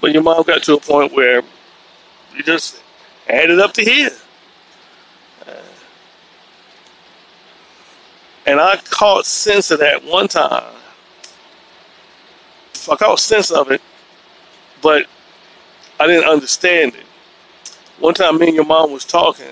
But 0.00 0.12
your 0.12 0.22
mom 0.22 0.44
got 0.44 0.62
to 0.64 0.74
a 0.74 0.80
point 0.80 1.12
where 1.12 1.42
you 2.36 2.42
just 2.42 2.82
added 3.28 3.58
up 3.58 3.72
to 3.74 3.82
here. 3.82 4.10
And 8.46 8.60
I 8.60 8.76
caught 8.76 9.26
sense 9.26 9.70
of 9.70 9.80
that 9.80 10.04
one 10.04 10.26
time. 10.26 10.74
I 12.90 12.96
caught 12.96 13.20
sense 13.20 13.50
of 13.50 13.70
it, 13.70 13.82
but 14.82 15.06
I 16.00 16.06
didn't 16.06 16.28
understand 16.28 16.94
it. 16.94 17.04
One 17.98 18.14
time, 18.14 18.38
me 18.38 18.46
and 18.46 18.56
your 18.56 18.64
mom 18.64 18.90
was 18.90 19.04
talking, 19.04 19.46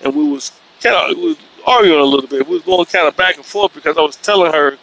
and 0.00 0.14
we 0.14 0.30
was 0.30 0.52
kind 0.80 0.94
of 0.94 1.16
we 1.16 1.30
was 1.30 1.36
arguing 1.66 1.98
a 1.98 2.04
little 2.04 2.28
bit. 2.28 2.46
We 2.46 2.54
was 2.54 2.62
going 2.62 2.84
kind 2.86 3.08
of 3.08 3.16
back 3.16 3.34
and 3.34 3.44
forth 3.44 3.74
because 3.74 3.98
I 3.98 4.02
was 4.02 4.14
telling 4.14 4.52
her 4.52 4.78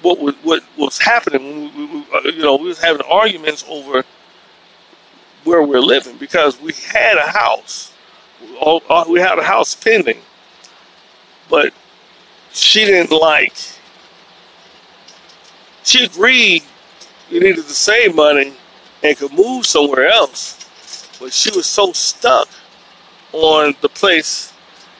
what 0.00 0.20
was 0.20 0.36
what 0.44 0.62
was 0.78 0.96
happening. 1.00 1.72
We, 1.74 1.86
we, 1.86 2.06
uh, 2.14 2.20
you 2.22 2.42
know, 2.42 2.54
we 2.54 2.68
was 2.68 2.80
having 2.80 3.02
arguments 3.02 3.64
over 3.68 4.04
where 5.42 5.64
we're 5.64 5.80
living 5.80 6.18
because 6.18 6.60
we 6.60 6.72
had 6.74 7.16
a 7.16 7.28
house. 7.28 7.92
We 9.08 9.18
had 9.18 9.40
a 9.40 9.42
house 9.42 9.74
pending, 9.74 10.18
but 11.50 11.74
she 12.52 12.84
didn't 12.84 13.10
like. 13.10 13.54
She 15.82 16.04
agreed 16.04 16.62
you 17.28 17.40
needed 17.40 17.64
to 17.64 17.74
save 17.74 18.14
money 18.14 18.52
and 19.02 19.16
could 19.16 19.32
move 19.32 19.66
somewhere 19.66 20.08
else, 20.08 21.08
but 21.20 21.32
she 21.32 21.50
was 21.56 21.66
so 21.66 21.92
stuck 21.92 22.48
on 23.32 23.74
the 23.80 23.88
place 23.88 24.52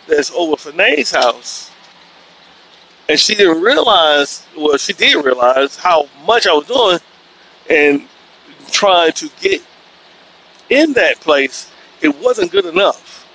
that's 0.08 0.30
over 0.32 0.56
Fanae's 0.56 1.12
house 1.12 1.72
and 3.08 3.18
she 3.18 3.34
didn't 3.34 3.60
realize, 3.62 4.46
well, 4.56 4.76
she 4.78 4.92
did 4.92 5.22
realize 5.22 5.76
how 5.76 6.08
much 6.26 6.46
I 6.46 6.52
was 6.54 6.66
doing 6.66 6.98
and 7.68 8.08
trying 8.70 9.12
to 9.12 9.28
get 9.40 9.62
in 10.70 10.92
that 10.94 11.20
place. 11.20 11.70
It 12.00 12.18
wasn't 12.20 12.50
good 12.50 12.64
enough. 12.66 13.28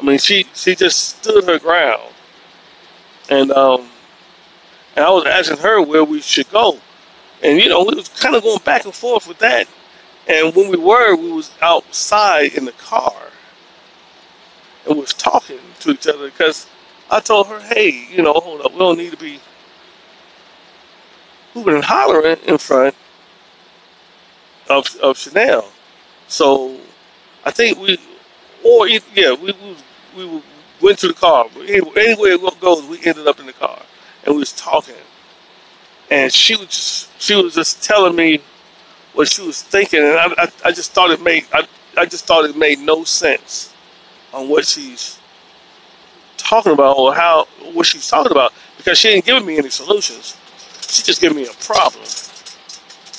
I 0.00 0.02
mean, 0.02 0.18
she 0.18 0.46
she 0.54 0.74
just 0.74 1.18
stood 1.18 1.44
her 1.44 1.58
ground, 1.58 2.12
and 3.28 3.52
um, 3.52 3.88
and 4.96 5.04
I 5.04 5.10
was 5.10 5.26
asking 5.26 5.58
her 5.58 5.80
where 5.82 6.04
we 6.04 6.20
should 6.20 6.50
go, 6.50 6.78
and 7.42 7.58
you 7.58 7.68
know, 7.68 7.84
we 7.84 7.94
was 7.94 8.08
kind 8.08 8.34
of 8.36 8.42
going 8.42 8.60
back 8.64 8.84
and 8.84 8.94
forth 8.94 9.26
with 9.26 9.38
that. 9.38 9.66
And 10.28 10.54
when 10.54 10.68
we 10.70 10.76
were, 10.76 11.16
we 11.16 11.32
was 11.32 11.50
outside 11.60 12.54
in 12.54 12.64
the 12.64 12.72
car, 12.72 13.14
and 14.86 14.94
we 14.94 15.00
was 15.00 15.14
talking 15.14 15.58
to 15.80 15.90
each 15.90 16.06
other 16.06 16.30
because 16.30 16.66
I 17.10 17.20
told 17.20 17.48
her, 17.48 17.60
hey, 17.60 18.06
you 18.10 18.22
know, 18.22 18.34
hold 18.34 18.60
up, 18.60 18.72
we 18.72 18.78
don't 18.78 18.98
need 18.98 19.10
to 19.10 19.16
be 19.16 19.40
hooping 21.54 21.74
and 21.74 21.84
hollering 21.84 22.38
in 22.46 22.58
front 22.58 22.94
of, 24.68 24.94
of 24.96 25.18
Chanel. 25.18 25.68
So 26.28 26.78
I 27.44 27.50
think 27.50 27.78
we, 27.78 27.98
or 28.64 28.88
yeah, 28.88 29.34
we, 29.34 29.52
we, 30.16 30.24
we 30.24 30.42
went 30.80 30.98
to 31.00 31.08
the 31.08 31.14
car. 31.14 31.46
Anyway, 31.56 31.90
anywhere 31.96 32.32
it 32.32 32.60
goes, 32.60 32.84
we 32.86 32.98
ended 33.04 33.26
up 33.26 33.40
in 33.40 33.46
the 33.46 33.52
car 33.52 33.82
and 34.24 34.34
we 34.34 34.40
was 34.40 34.52
talking. 34.52 34.94
And 36.10 36.32
she 36.32 36.56
was 36.56 36.66
just, 36.68 37.22
she 37.22 37.34
was 37.34 37.54
just 37.54 37.84
telling 37.84 38.16
me 38.16 38.40
what 39.12 39.28
she 39.28 39.42
was 39.42 39.62
thinking, 39.62 40.00
and 40.00 40.16
I, 40.16 40.26
I, 40.38 40.48
I 40.66 40.72
just 40.72 40.92
thought 40.92 41.10
it 41.10 41.22
made 41.22 41.46
I, 41.52 41.66
I 41.96 42.06
just 42.06 42.26
thought 42.26 42.44
it 42.44 42.56
made 42.56 42.78
no 42.78 43.04
sense 43.04 43.74
on 44.32 44.48
what 44.48 44.66
she's 44.66 45.18
talking 46.36 46.72
about 46.72 46.96
or 46.96 47.14
how 47.14 47.46
what 47.72 47.86
she's 47.86 48.08
talking 48.08 48.32
about 48.32 48.52
because 48.76 48.98
she 48.98 49.08
ain't 49.08 49.24
giving 49.24 49.46
me 49.46 49.58
any 49.58 49.70
solutions. 49.70 50.36
She 50.88 51.02
just 51.02 51.20
giving 51.20 51.36
me 51.36 51.46
a 51.46 51.52
problem, 51.64 52.04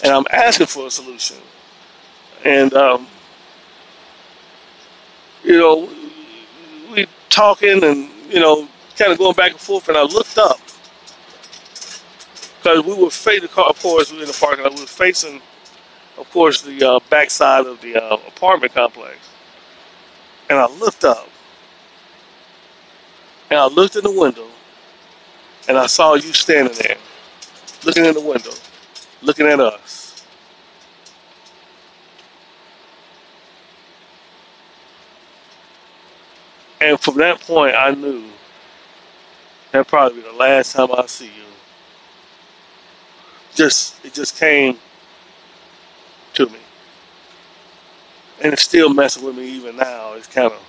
and 0.04 0.12
I'm 0.14 0.26
asking 0.32 0.68
for 0.68 0.88
a 0.88 0.92
solution. 0.92 1.38
And 2.44 2.74
um, 2.74 3.08
you 5.44 5.58
know, 5.58 5.90
we 6.94 7.08
talking 7.30 7.84
and 7.84 8.10
you 8.30 8.40
know, 8.40 8.68
kind 8.98 9.12
of 9.12 9.18
going 9.18 9.36
back 9.36 9.52
and 9.52 9.60
forth. 9.60 9.88
And 9.90 9.98
I 9.98 10.04
looked 10.04 10.38
up 10.38 10.60
because 12.62 12.86
we 12.86 12.94
were 12.94 13.10
facing. 13.10 13.50
Of 13.58 13.82
course, 13.82 14.12
we 14.12 14.18
were 14.18 14.24
in 14.24 14.28
the 14.28 14.38
parking 14.40 14.64
lot. 14.64 14.74
We 14.76 14.82
were 14.82 14.88
facing, 14.88 15.42
of 16.18 16.30
course, 16.32 16.62
the 16.62 16.84
uh, 16.84 17.00
backside 17.10 17.66
of 17.66 17.82
the 17.82 17.96
uh, 17.96 18.18
apartment 18.28 18.74
complex. 18.74 19.18
And 20.50 20.60
I 20.60 20.68
looked 20.68 21.04
up 21.04 21.28
and 23.50 23.60
I 23.60 23.68
looked 23.68 23.96
in 23.96 24.04
the 24.04 24.12
window 24.12 24.48
and 25.68 25.78
I 25.78 25.88
saw 25.88 26.16
you 26.16 26.34
standing 26.34 26.78
there, 26.78 26.98
looking 27.86 28.06
in 28.06 28.14
the 28.14 28.22
window, 28.22 28.52
looking 29.22 29.48
at 29.48 29.60
us. 29.60 30.26
And 36.82 37.00
from 37.00 37.18
that 37.18 37.40
point, 37.42 37.76
I 37.76 37.92
knew 37.92 38.26
that 39.72 39.88
probably 39.88 40.22
be 40.22 40.28
the 40.28 40.36
last 40.36 40.74
time 40.74 40.90
I 40.92 41.06
see 41.06 41.28
you. 41.28 41.51
Just 43.62 44.04
it 44.04 44.16
just 44.16 44.40
came 44.40 44.80
to 46.34 46.48
me, 46.48 46.58
and 48.42 48.54
it's 48.54 48.64
still 48.64 48.92
messing 48.92 49.24
with 49.24 49.38
me 49.38 49.48
even 49.50 49.76
now. 49.76 50.14
It's 50.14 50.26
kind 50.26 50.52
of 50.52 50.60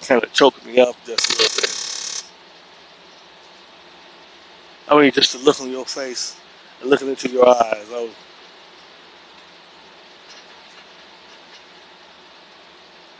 kind 0.00 0.24
of 0.24 0.32
choking 0.32 0.72
me 0.72 0.80
up 0.80 0.96
just 1.04 1.28
a 1.28 1.36
little 1.36 1.60
bit. 1.60 2.24
I 4.88 4.98
mean, 5.02 5.12
just 5.12 5.32
to 5.32 5.38
look 5.44 5.60
on 5.60 5.70
your 5.70 5.84
face 5.84 6.40
and 6.80 6.88
looking 6.88 7.08
into 7.08 7.28
your 7.28 7.46
eyes. 7.46 7.86
Was, 7.90 8.10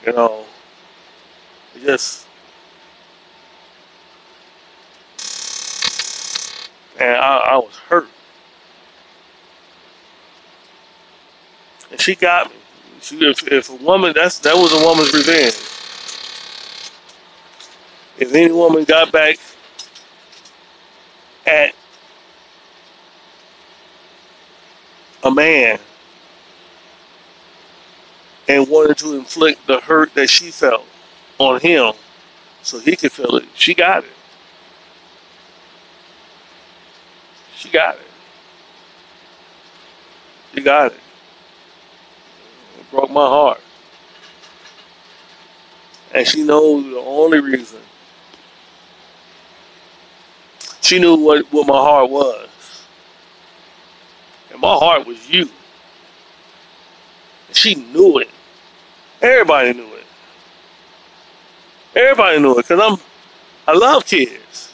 you 0.06 0.12
know, 0.14 0.46
it 1.74 1.82
just, 1.82 2.26
and 7.06 7.16
I, 7.16 7.36
I 7.36 7.56
was 7.58 7.76
hurt. 7.88 8.08
And 11.90 12.00
she 12.00 12.16
got 12.16 12.50
me. 12.50 12.56
She, 13.00 13.16
if, 13.24 13.46
if 13.46 13.70
a 13.70 13.76
woman, 13.76 14.12
that's 14.14 14.40
that 14.40 14.56
was 14.56 14.72
a 14.72 14.84
woman's 14.84 15.12
revenge. 15.14 15.54
If 18.18 18.34
any 18.34 18.50
woman 18.50 18.82
got 18.84 19.12
back 19.12 19.38
at 21.46 21.74
a 25.22 25.30
man 25.30 25.78
and 28.48 28.68
wanted 28.68 28.98
to 28.98 29.14
inflict 29.14 29.64
the 29.68 29.78
hurt 29.80 30.12
that 30.14 30.28
she 30.28 30.50
felt 30.50 30.84
on 31.38 31.60
him 31.60 31.92
so 32.62 32.80
he 32.80 32.96
could 32.96 33.12
feel 33.12 33.36
it, 33.36 33.44
she 33.54 33.74
got 33.74 34.02
it. 34.02 34.10
She 37.66 37.72
got 37.72 37.96
it. 37.96 38.00
She 40.54 40.60
got 40.60 40.92
it. 40.92 41.00
It 42.78 42.90
broke 42.92 43.10
my 43.10 43.26
heart. 43.26 43.60
And 46.14 46.24
she 46.24 46.44
knows 46.44 46.84
the 46.84 46.98
only 47.00 47.40
reason. 47.40 47.80
She 50.80 51.00
knew 51.00 51.16
what, 51.16 51.44
what 51.52 51.66
my 51.66 51.74
heart 51.74 52.08
was. 52.08 52.84
And 54.52 54.60
my 54.60 54.74
heart 54.76 55.04
was 55.04 55.28
you. 55.28 55.50
And 57.48 57.56
she 57.56 57.74
knew 57.74 58.20
it. 58.20 58.30
Everybody 59.20 59.72
knew 59.72 59.92
it. 59.92 60.06
Everybody 61.96 62.38
knew 62.38 62.52
it 62.52 62.68
because 62.68 62.78
I'm 62.78 62.98
I 63.66 63.76
love 63.76 64.06
kids. 64.06 64.72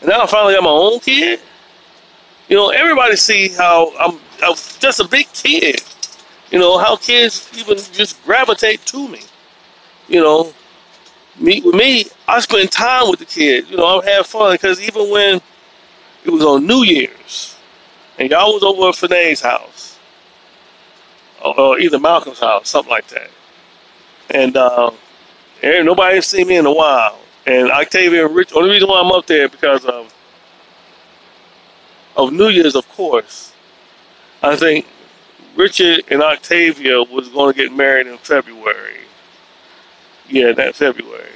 And 0.00 0.10
now 0.10 0.22
I 0.22 0.26
finally 0.26 0.54
got 0.54 0.64
my 0.64 0.70
own 0.70 0.98
kid. 0.98 1.38
You 2.50 2.56
know, 2.56 2.70
everybody 2.70 3.14
see 3.14 3.48
how 3.48 3.96
I'm, 3.96 4.18
I'm 4.42 4.56
just 4.56 4.98
a 4.98 5.06
big 5.06 5.32
kid. 5.32 5.82
You 6.50 6.58
know, 6.58 6.78
how 6.78 6.96
kids 6.96 7.48
even 7.56 7.76
just 7.76 8.20
gravitate 8.24 8.84
to 8.86 9.06
me. 9.06 9.20
You 10.08 10.20
know, 10.20 10.52
me 11.38 11.62
with 11.64 11.76
me, 11.76 12.06
I 12.26 12.40
spend 12.40 12.72
time 12.72 13.08
with 13.08 13.20
the 13.20 13.24
kids. 13.24 13.70
You 13.70 13.76
know, 13.76 14.00
I 14.00 14.10
have 14.10 14.26
fun 14.26 14.52
because 14.54 14.80
even 14.80 15.10
when 15.10 15.40
it 16.24 16.30
was 16.30 16.44
on 16.44 16.66
New 16.66 16.82
Year's 16.82 17.56
and 18.18 18.28
y'all 18.28 18.52
was 18.52 18.64
over 18.64 18.88
at 18.88 18.96
Fanae's 18.96 19.40
house, 19.40 20.00
or, 21.44 21.58
or 21.58 21.78
either 21.78 22.00
Malcolm's 22.00 22.40
house, 22.40 22.68
something 22.68 22.90
like 22.90 23.06
that, 23.06 23.30
and 24.30 24.56
uh, 24.56 24.90
nobody 25.62 26.20
seen 26.20 26.48
me 26.48 26.56
in 26.56 26.66
a 26.66 26.72
while. 26.72 27.16
And 27.46 27.70
Octavia 27.70 28.26
and 28.26 28.34
Rich, 28.34 28.52
only 28.54 28.70
reason 28.70 28.88
why 28.88 29.00
I'm 29.00 29.12
up 29.12 29.26
there 29.26 29.48
because 29.48 29.84
of 29.84 30.12
of 32.20 32.32
New 32.32 32.48
Year's, 32.48 32.74
of 32.74 32.88
course. 32.90 33.52
I 34.42 34.56
think 34.56 34.86
Richard 35.56 36.04
and 36.10 36.22
Octavia 36.22 37.02
was 37.02 37.28
going 37.28 37.54
to 37.54 37.62
get 37.62 37.72
married 37.72 38.06
in 38.06 38.18
February. 38.18 38.98
Yeah, 40.28 40.52
that 40.52 40.76
February. 40.76 41.32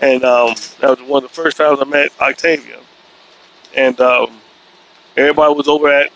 And 0.00 0.24
um, 0.24 0.54
that 0.80 0.90
was 0.98 1.02
one 1.02 1.24
of 1.24 1.30
the 1.30 1.34
first 1.34 1.56
times 1.56 1.78
I 1.80 1.84
met 1.84 2.12
Octavia. 2.20 2.80
And 3.74 4.00
um, 4.00 4.40
everybody 5.16 5.54
was 5.54 5.68
over 5.68 5.88
at, 5.88 6.10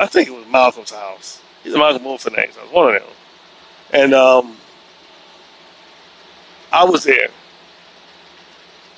I 0.00 0.06
think 0.06 0.28
it 0.28 0.32
was 0.32 0.46
Malcolm's 0.46 0.90
house. 0.90 1.42
He's 1.62 1.74
a 1.74 1.78
Malcolm 1.78 2.04
Wolfen's 2.04 2.36
house, 2.36 2.72
one 2.72 2.94
of 2.94 3.02
them. 3.02 3.10
And 3.92 4.14
um, 4.14 4.56
I 6.72 6.84
was 6.84 7.04
there. 7.04 7.28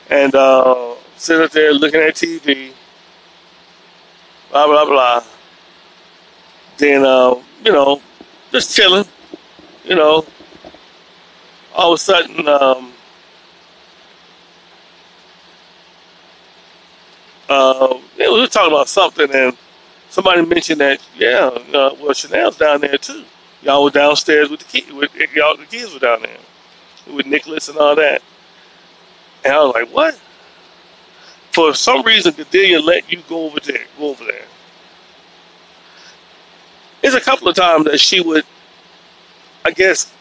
And 0.09 0.35
uh, 0.35 0.95
sitting 1.17 1.45
up 1.45 1.53
there 1.53 1.73
looking 1.73 2.01
at 2.01 2.15
TV, 2.15 2.73
blah, 4.51 4.67
blah, 4.67 4.85
blah. 4.85 5.25
Then, 6.77 7.05
uh, 7.05 7.35
you 7.65 7.73
know, 7.73 8.01
just 8.53 8.75
chilling, 8.75 9.05
you 9.85 9.95
know. 9.95 10.25
All 11.75 11.93
of 11.93 11.97
a 11.97 11.99
sudden, 11.99 12.49
um, 12.49 12.93
uh, 17.49 17.99
we 18.19 18.41
were 18.41 18.47
talking 18.47 18.73
about 18.73 18.89
something, 18.89 19.29
and 19.33 19.57
somebody 20.09 20.45
mentioned 20.45 20.81
that, 20.81 21.01
yeah, 21.17 21.51
uh, 21.73 21.95
well, 22.01 22.13
Chanel's 22.13 22.57
down 22.57 22.81
there 22.81 22.99
too. 22.99 23.25
Y'all 23.63 23.85
were 23.85 23.91
downstairs 23.91 24.49
with 24.49 24.61
the 24.61 24.67
kids. 24.67 24.93
With, 24.93 25.15
y'all, 25.35 25.57
the 25.57 25.67
kids 25.67 25.93
were 25.93 26.01
down 26.01 26.23
there 26.23 26.39
with 27.15 27.27
Nicholas 27.27 27.69
and 27.69 27.79
all 27.79 27.95
that. 27.97 28.23
And 29.45 29.53
I 29.53 29.63
was 29.63 29.75
like, 29.75 29.89
what? 29.89 30.19
For 31.53 31.75
some 31.75 32.05
reason, 32.05 32.33
Cordelia 32.33 32.81
let 32.81 33.11
you 33.11 33.23
go 33.29 33.47
over 33.47 33.61
there. 33.61 33.85
Go 33.99 34.11
over 34.11 34.25
there. 34.25 34.45
There's 37.03 37.15
a 37.15 37.21
couple 37.21 37.49
of 37.49 37.57
times 37.57 37.85
that 37.87 37.99
she 37.99 38.21
would, 38.21 38.45
I 39.65 39.71
guess, 39.71 40.13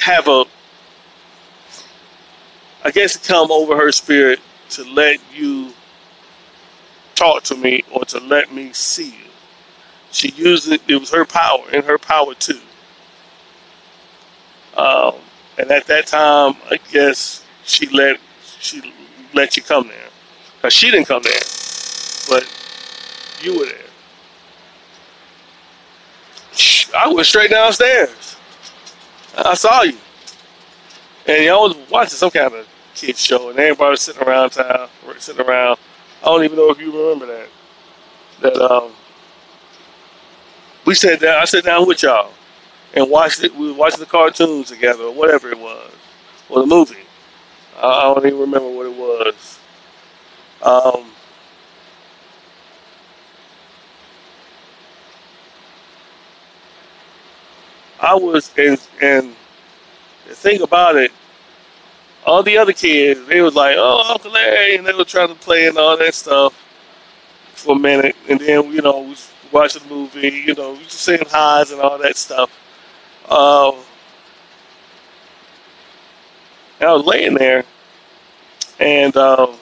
have 0.00 0.28
a, 0.28 0.44
I 2.84 2.90
guess, 2.90 3.16
come 3.16 3.50
over 3.50 3.76
her 3.76 3.90
spirit 3.90 4.38
to 4.70 4.84
let 4.84 5.18
you 5.34 5.72
talk 7.14 7.42
to 7.44 7.56
me 7.56 7.82
or 7.90 8.04
to 8.06 8.18
let 8.20 8.52
me 8.52 8.72
see 8.72 9.10
you. 9.10 9.30
She 10.12 10.30
used 10.32 10.70
it, 10.70 10.82
it 10.88 10.96
was 10.96 11.10
her 11.10 11.24
power, 11.24 11.64
and 11.72 11.84
her 11.84 11.98
power 11.98 12.34
too. 12.34 12.60
Um, 14.76 15.14
and 15.58 15.70
at 15.70 15.86
that 15.86 16.06
time, 16.06 16.56
I 16.70 16.78
guess 16.90 17.44
she 17.64 17.86
let 17.88 18.18
she 18.42 18.92
let 19.34 19.56
you 19.56 19.62
come 19.62 19.88
there, 19.88 20.08
cause 20.62 20.72
she 20.72 20.90
didn't 20.90 21.06
come 21.06 21.22
there, 21.22 21.40
but 22.28 22.46
you 23.42 23.58
were 23.58 23.66
there. 23.66 23.76
I 26.96 27.12
went 27.12 27.26
straight 27.26 27.50
downstairs. 27.50 28.36
I 29.36 29.54
saw 29.54 29.82
you, 29.82 29.96
and 31.26 31.44
y'all 31.44 31.68
was 31.68 31.76
watching 31.90 32.16
some 32.16 32.30
kind 32.30 32.52
of 32.52 32.68
kids 32.94 33.20
show, 33.20 33.50
and 33.50 33.58
everybody 33.58 33.90
was 33.90 34.00
sitting 34.02 34.22
around 34.22 34.50
town, 34.50 34.88
sitting 35.18 35.46
around. 35.46 35.78
I 36.22 36.26
don't 36.26 36.44
even 36.44 36.56
know 36.56 36.70
if 36.70 36.80
you 36.80 36.90
remember 36.90 37.26
that. 37.26 37.48
That 38.42 38.56
um, 38.56 38.92
we 40.84 40.94
sat 40.94 41.20
down. 41.20 41.40
I 41.40 41.44
sat 41.44 41.64
down 41.64 41.86
with 41.86 42.02
y'all 42.02 42.32
and 42.94 43.08
watched 43.08 43.42
it. 43.44 43.54
We 43.54 43.68
were 43.68 43.74
watching 43.78 44.00
the 44.00 44.06
cartoons 44.06 44.68
together, 44.68 45.04
or 45.04 45.14
whatever 45.14 45.50
it 45.50 45.58
was, 45.58 45.92
or 46.48 46.60
the 46.60 46.66
movie. 46.66 46.96
I, 47.82 48.14
don't 48.14 48.26
even 48.26 48.38
remember 48.38 48.70
what 48.70 48.86
it 48.86 48.96
was. 48.96 49.58
Um, 50.62 51.06
I 58.00 58.14
was, 58.14 58.52
and, 58.56 58.80
and 59.00 59.34
the 60.28 60.34
thing 60.34 60.62
about 60.62 60.96
it, 60.96 61.12
all 62.26 62.42
the 62.42 62.58
other 62.58 62.72
kids, 62.72 63.24
they 63.26 63.40
was 63.40 63.54
like, 63.54 63.76
"Oh, 63.78 64.12
Uncle 64.12 64.30
Larry," 64.30 64.76
and 64.76 64.86
they 64.86 64.92
were 64.92 65.04
trying 65.04 65.28
to 65.28 65.34
play 65.34 65.66
and 65.66 65.78
all 65.78 65.96
that 65.96 66.14
stuff 66.14 66.54
for 67.52 67.76
a 67.76 67.78
minute, 67.78 68.16
and 68.28 68.40
then 68.40 68.72
you 68.72 68.82
know, 68.82 69.00
we 69.00 69.16
watching 69.52 69.82
the 69.82 69.88
movie, 69.94 70.28
you 70.28 70.54
know, 70.54 70.72
we 70.72 70.84
just 70.84 71.00
saying 71.00 71.22
highs 71.28 71.70
and 71.72 71.80
all 71.80 71.98
that 71.98 72.16
stuff. 72.16 72.50
Um, 73.28 73.76
and 76.80 76.88
I 76.88 76.92
was 76.94 77.04
laying 77.04 77.34
there, 77.34 77.64
and 78.78 79.16
um, 79.16 79.56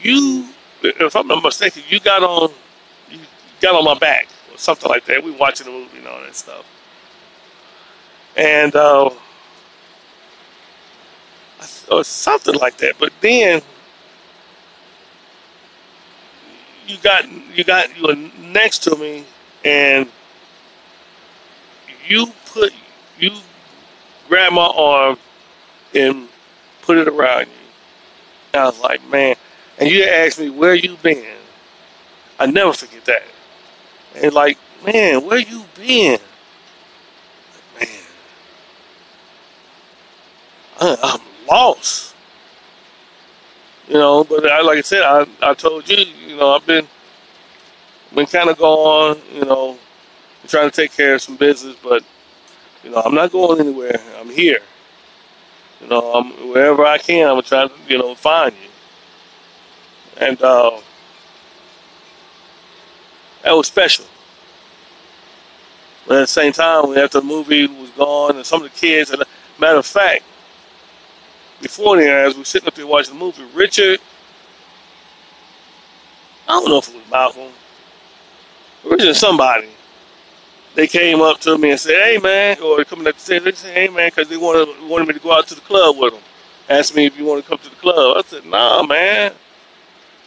you, 0.00 0.48
if 0.82 1.16
I'm 1.16 1.26
not 1.26 1.42
mistaken, 1.42 1.82
you 1.88 1.98
got 1.98 2.22
on, 2.22 2.50
you 3.10 3.18
got 3.60 3.74
on 3.74 3.84
my 3.84 3.98
back 3.98 4.28
or 4.52 4.58
something 4.58 4.88
like 4.88 5.04
that. 5.06 5.22
We 5.22 5.32
watching 5.32 5.66
the 5.66 5.72
movie 5.72 5.98
and 5.98 6.06
all 6.06 6.20
that 6.20 6.36
stuff, 6.36 6.64
and 8.36 8.74
uh, 8.76 9.10
or 11.90 12.04
something 12.04 12.54
like 12.54 12.76
that. 12.78 12.94
But 12.98 13.12
then 13.20 13.62
you 16.86 16.96
got 16.98 17.28
you 17.56 17.64
got 17.64 17.96
you 17.96 18.06
were 18.06 18.16
next 18.38 18.84
to 18.84 18.96
me, 18.96 19.24
and 19.64 20.08
you 22.06 22.28
put 22.46 22.72
you 23.18 23.32
grabbed 24.28 24.54
my 24.54 24.66
arm 24.66 25.18
and 25.94 26.28
put 26.82 26.98
it 26.98 27.08
around 27.08 27.46
you. 27.46 27.52
And 28.52 28.62
I 28.62 28.66
was 28.66 28.80
like, 28.80 29.06
man. 29.08 29.36
And 29.78 29.90
you 29.90 30.04
asked 30.04 30.38
me 30.38 30.50
where 30.50 30.74
you 30.74 30.96
been. 31.02 31.36
I 32.38 32.46
never 32.46 32.72
forget 32.72 33.04
that. 33.06 33.22
And 34.14 34.32
like, 34.32 34.58
man, 34.84 35.24
where 35.26 35.38
you 35.38 35.64
been? 35.74 36.18
Like, 37.74 37.88
man, 37.88 37.98
I, 40.80 40.96
I'm 41.02 41.46
lost. 41.46 42.14
You 43.88 43.94
know, 43.94 44.24
but 44.24 44.50
I, 44.50 44.62
like 44.62 44.78
I 44.78 44.82
said, 44.82 45.02
I, 45.02 45.26
I 45.42 45.54
told 45.54 45.88
you, 45.88 46.04
you 46.26 46.36
know, 46.36 46.54
I've 46.54 46.66
been 46.66 46.88
been 48.14 48.26
kind 48.26 48.48
of 48.48 48.58
gone, 48.58 49.20
you 49.32 49.44
know, 49.44 49.78
trying 50.46 50.70
to 50.70 50.74
take 50.74 50.92
care 50.92 51.14
of 51.14 51.22
some 51.22 51.36
business, 51.36 51.76
but 51.82 52.02
you 52.86 52.92
know, 52.92 53.02
I'm 53.04 53.16
not 53.16 53.32
going 53.32 53.58
anywhere. 53.58 54.00
I'm 54.16 54.30
here. 54.30 54.60
You 55.80 55.88
know, 55.88 56.12
I'm 56.12 56.50
wherever 56.50 56.84
I 56.86 56.98
can. 56.98 57.28
I'm 57.28 57.32
gonna 57.32 57.42
try 57.42 57.66
to, 57.66 57.74
you 57.88 57.98
know, 57.98 58.14
find 58.14 58.52
you. 58.52 58.68
And 60.18 60.40
uh, 60.40 60.78
that 63.42 63.50
was 63.50 63.66
special. 63.66 64.04
But 66.06 66.18
at 66.18 66.20
the 66.20 66.26
same 66.28 66.52
time, 66.52 66.96
after 66.96 67.18
the 67.18 67.26
movie 67.26 67.66
was 67.66 67.90
gone, 67.90 68.36
and 68.36 68.46
some 68.46 68.62
of 68.62 68.72
the 68.72 68.78
kids, 68.78 69.10
and 69.10 69.24
matter 69.58 69.78
of 69.78 69.86
fact, 69.86 70.22
before 71.60 71.96
then, 71.96 72.24
as 72.24 72.34
we 72.34 72.42
were 72.42 72.44
sitting 72.44 72.68
up 72.68 72.74
there 72.74 72.86
watching 72.86 73.14
the 73.14 73.18
movie, 73.18 73.42
Richard, 73.52 73.98
I 76.46 76.52
don't 76.52 76.68
know 76.68 76.78
if 76.78 76.88
it 76.88 76.94
was 76.94 77.10
Malcolm, 77.10 77.52
Richard 78.84 79.16
somebody, 79.16 79.70
they 80.76 80.86
came 80.86 81.22
up 81.22 81.40
to 81.40 81.56
me 81.58 81.70
and 81.70 81.80
said, 81.80 81.96
"Hey 82.02 82.18
man," 82.18 82.60
or 82.60 82.84
coming 82.84 83.06
up 83.06 83.14
to 83.14 83.20
say, 83.20 83.38
"They 83.38 83.52
said, 83.52 83.74
hey 83.74 83.88
man," 83.88 84.10
because 84.14 84.28
they 84.28 84.36
wanted 84.36 84.68
wanted 84.88 85.08
me 85.08 85.14
to 85.14 85.20
go 85.20 85.32
out 85.32 85.48
to 85.48 85.54
the 85.54 85.60
club 85.62 85.96
with 85.96 86.12
them. 86.12 86.22
Asked 86.68 86.94
me 86.94 87.06
if 87.06 87.18
you 87.18 87.24
want 87.24 87.42
to 87.42 87.48
come 87.48 87.58
to 87.58 87.70
the 87.70 87.76
club. 87.76 88.18
I 88.18 88.22
said, 88.28 88.44
"Nah, 88.44 88.82
man, 88.82 89.32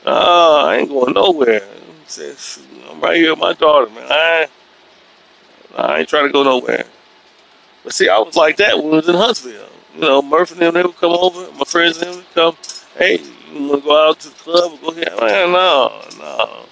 nah, 0.05 0.65
I 0.65 0.77
ain't 0.77 0.89
going 0.89 1.13
nowhere." 1.13 1.62
He 1.62 2.07
said, 2.07 2.35
"I'm 2.89 2.99
right 2.99 3.17
here 3.17 3.31
with 3.31 3.39
my 3.39 3.53
daughter, 3.53 3.89
man. 3.91 4.07
I, 4.09 4.47
I 5.77 5.99
ain't 5.99 6.09
trying 6.09 6.27
to 6.27 6.33
go 6.33 6.43
nowhere." 6.43 6.85
But 7.83 7.93
see, 7.93 8.09
I 8.09 8.17
was 8.17 8.35
like 8.35 8.57
that 8.57 8.75
when 8.77 8.88
we 8.88 8.97
was 8.97 9.07
in 9.07 9.15
Huntsville. 9.15 9.69
You 9.95 10.01
know, 10.01 10.21
Murphy 10.21 10.53
and 10.53 10.62
them, 10.62 10.73
they 10.73 10.83
would 10.83 10.97
come 10.97 11.12
over. 11.13 11.51
My 11.53 11.63
friends 11.63 11.97
and 11.97 12.07
them 12.07 12.15
would 12.17 12.33
come. 12.33 12.57
Hey, 12.97 13.19
you 13.53 13.67
want 13.67 13.83
to 13.83 13.88
go 13.88 14.09
out 14.09 14.19
to 14.21 14.29
the 14.29 14.35
club 14.35 14.81
go 14.81 14.91
here? 14.91 15.05
Man, 15.19 15.51
no, 15.51 16.01
no, 16.17 16.65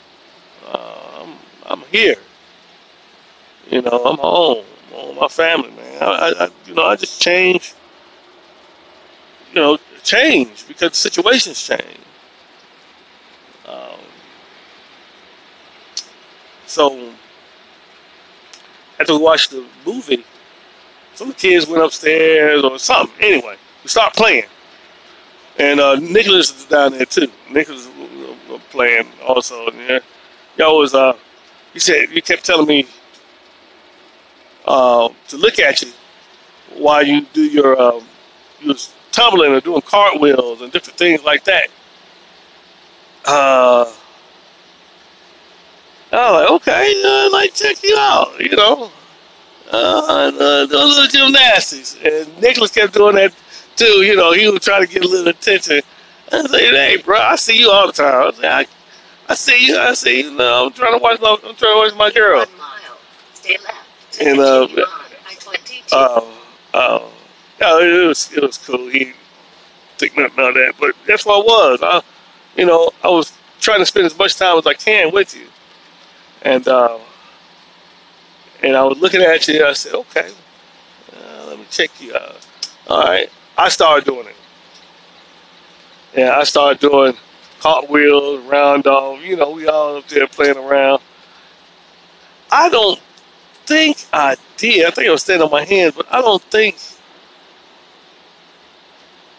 no 0.64 0.80
I'm, 1.22 1.36
I'm 1.66 1.82
here. 1.92 2.16
You 3.70 3.82
know, 3.82 4.02
I'm 4.06 4.18
home. 4.18 4.66
I'm 4.90 5.00
home 5.00 5.16
my 5.18 5.28
family, 5.28 5.72
man. 5.72 6.02
I, 6.02 6.34
I, 6.40 6.50
you 6.66 6.74
know, 6.74 6.84
I 6.84 6.96
just 6.96 7.22
change. 7.22 7.74
You 9.50 9.56
know, 9.56 9.78
change 10.04 10.68
because 10.68 10.96
situations 10.98 11.62
change. 11.62 12.00
Um, 13.68 14.00
so 16.66 17.12
after 19.00 19.14
we 19.14 19.20
watched 19.20 19.52
the 19.52 19.66
movie, 19.86 20.24
some 21.14 21.30
of 21.30 21.36
the 21.36 21.40
kids 21.40 21.68
went 21.68 21.84
upstairs 21.84 22.64
or 22.64 22.80
something. 22.80 23.24
Anyway, 23.24 23.58
we 23.84 23.90
start 23.90 24.14
playing, 24.14 24.46
and 25.60 25.80
uh, 25.80 25.96
Nicholas 25.96 26.56
is 26.58 26.66
down 26.66 26.92
there 26.94 27.06
too. 27.06 27.28
Nicholas 27.50 27.90
was 28.50 28.62
playing 28.70 29.08
also. 29.26 29.72
Yeah, 29.72 30.00
y'all 30.58 30.80
was 30.80 30.94
uh, 30.94 31.18
he 31.74 31.80
said 31.80 32.10
you 32.12 32.22
kept 32.22 32.46
telling 32.46 32.68
me 32.68 32.88
uh, 34.68 35.10
to 35.30 35.38
look 35.38 35.60
at 35.60 35.82
you 35.82 35.92
while 36.76 37.04
you 37.04 37.22
do 37.34 37.42
your 37.42 37.80
um, 37.82 38.04
you 38.60 38.68
was 38.70 38.94
tumbling 39.12 39.52
or 39.52 39.62
doing 39.62 39.82
cartwheels 39.82 40.62
and 40.62 40.72
different 40.72 40.98
things 40.98 41.24
like 41.24 41.44
that. 41.46 41.70
Uh, 43.26 43.92
I 46.12 46.32
was 46.32 46.42
like, 46.42 46.52
okay, 46.62 47.04
uh, 47.06 47.30
like 47.32 47.54
check 47.54 47.84
you 47.84 47.96
out, 47.98 48.40
you 48.40 48.56
know, 48.56 48.92
uh, 49.72 50.32
the, 50.32 50.68
the 50.70 50.78
little 50.78 51.08
gymnastics. 51.08 51.98
And 52.04 52.42
Nicholas 52.42 52.72
kept 52.72 52.94
doing 52.94 53.16
that 53.16 53.34
too. 53.76 54.04
You 54.04 54.16
know, 54.16 54.32
he 54.32 54.50
was 54.50 54.64
trying 54.64 54.86
to 54.86 54.92
get 54.92 55.04
a 55.04 55.08
little 55.08 55.28
attention. 55.28 55.82
I 56.32 56.42
said, 56.44 56.52
hey, 56.52 56.98
bro, 56.98 57.20
I 57.20 57.36
see 57.36 57.58
you 57.58 57.72
all 57.72 57.88
the 57.88 57.94
time. 57.94 58.28
I, 58.28 58.32
said, 58.32 58.46
I, 58.46 58.66
I 59.30 59.36
see 59.36 59.68
you. 59.68 59.78
I 59.78 59.94
see 59.94 60.24
you. 60.24 60.32
No, 60.32 60.66
I'm 60.66 60.74
trying 60.74 60.94
to 60.94 61.00
watch. 61.00 61.20
My, 61.22 61.38
I'm 61.44 61.56
trying 61.56 61.74
to 61.74 61.78
watch 61.78 61.96
my 61.96 62.12
girl. 62.12 62.40
One 62.40 62.58
mile. 62.58 62.98
Stay 63.34 63.58
left. 63.64 63.87
And 64.20 64.40
uh, 64.40 64.68
Continue 64.68 64.84
on 64.84 65.06
I-22. 65.28 65.94
uh, 65.94 66.78
uh, 66.78 67.10
yeah, 67.60 67.80
it 67.82 68.08
was 68.08 68.32
it 68.34 68.42
was 68.44 68.58
cool. 68.58 68.88
He 68.90 69.14
think 69.98 70.18
nothing 70.18 70.46
of 70.46 70.54
that, 70.54 70.74
but 70.80 70.96
that's 71.08 71.26
what 71.26 71.36
I 71.36 71.44
was. 71.44 71.80
I, 71.82 72.02
you 72.60 72.66
know, 72.66 72.92
I 73.04 73.10
was 73.10 73.32
trying 73.60 73.80
to 73.80 73.86
spend 73.86 74.06
as 74.06 74.18
much 74.18 74.36
time 74.36 74.58
as 74.58 74.68
I 74.68 74.74
can 74.74 75.12
with 75.12 75.36
you, 75.36 75.48
and 76.44 76.68
uh, 76.68 77.00
and 78.64 78.76
I 78.76 78.84
was 78.84 79.00
looking 79.00 79.22
at 79.22 79.48
you. 79.48 79.66
I 79.66 79.74
said, 79.74 79.94
okay, 79.94 80.30
uh, 81.16 81.46
let 81.48 81.60
me 81.60 81.66
check 81.70 81.90
you 82.02 82.16
out. 82.16 82.48
All 82.88 83.04
right, 83.04 83.30
I 83.58 83.70
started 83.70 84.06
doing 84.06 84.28
it. 84.28 84.36
Yeah, 86.16 86.38
I 86.38 86.44
started 86.44 86.80
doing 86.80 87.14
cartwheels, 87.60 88.44
round 88.46 88.88
off. 88.88 89.22
You 89.24 89.36
know, 89.36 89.52
we 89.52 89.68
all 89.68 89.98
up 89.98 90.08
there 90.08 90.28
playing 90.28 90.58
around. 90.58 91.02
I 92.52 92.70
don't 92.70 93.00
think 93.68 94.06
I 94.14 94.38
did. 94.56 94.86
I 94.86 94.92
think 94.92 95.08
I 95.08 95.12
was 95.12 95.22
standing 95.22 95.46
on 95.46 95.52
my 95.52 95.66
hands, 95.66 95.94
but 95.96 96.08
I 96.12 96.22
don't 96.22 96.42
think. 96.44 96.78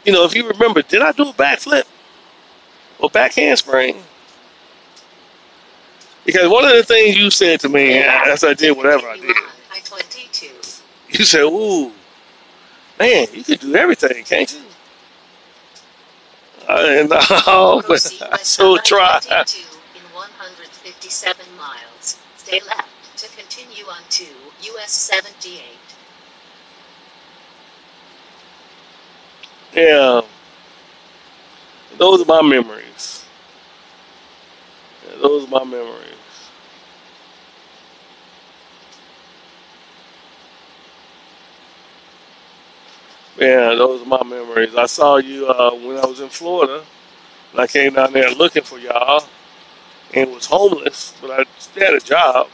You 0.04 0.12
know, 0.12 0.24
if 0.24 0.34
you 0.34 0.46
remember, 0.48 0.82
did 0.82 1.02
I 1.02 1.12
do 1.12 1.28
a 1.28 1.32
backflip 1.32 1.84
or 2.98 3.10
back 3.10 3.34
handspring? 3.34 4.02
Because 6.24 6.48
one 6.48 6.64
of 6.64 6.72
the 6.72 6.82
things 6.84 7.16
you 7.16 7.30
said 7.30 7.60
to 7.60 7.68
me 7.68 7.98
as 7.98 8.44
I 8.44 8.54
did 8.54 8.76
whatever 8.76 9.08
I 9.08 9.16
did, 9.16 9.30
on 9.30 9.36
I-22. 9.72 10.82
you 11.08 11.24
said, 11.24 11.42
"Ooh, 11.44 11.90
man, 12.98 13.26
you 13.32 13.42
could 13.42 13.60
do 13.60 13.74
everything, 13.74 14.24
can't 14.24 14.52
you?" 14.52 14.60
And 16.68 17.10
uh, 17.10 17.18
but 17.18 17.48
I 17.48 17.82
west 17.88 18.22
so 18.42 18.72
on 18.76 18.84
tried. 18.84 19.26
I-22 19.30 19.56
in 19.96 20.02
157 20.14 21.46
miles. 21.56 22.18
Stay 22.36 22.60
left 22.66 22.97
US 24.76 24.90
78. 24.90 25.62
Yeah, 29.74 30.22
those 31.98 32.22
are 32.22 32.26
my 32.26 32.42
memories. 32.42 33.24
Yeah, 35.06 35.16
those 35.22 35.46
are 35.46 35.48
my 35.50 35.64
memories. 35.64 36.04
Yeah, 43.38 43.74
those 43.74 44.02
are 44.02 44.06
my 44.06 44.22
memories. 44.24 44.74
I 44.74 44.86
saw 44.86 45.16
you 45.18 45.48
uh, 45.48 45.72
when 45.74 45.98
I 45.98 46.06
was 46.06 46.20
in 46.20 46.28
Florida, 46.28 46.84
and 47.52 47.60
I 47.60 47.66
came 47.66 47.94
down 47.94 48.12
there 48.12 48.30
looking 48.30 48.62
for 48.64 48.78
y'all, 48.78 49.24
and 50.14 50.32
was 50.32 50.46
homeless, 50.46 51.14
but 51.20 51.30
I 51.30 51.44
still 51.58 51.84
had 51.86 51.94
a 51.94 52.00
job. 52.00 52.48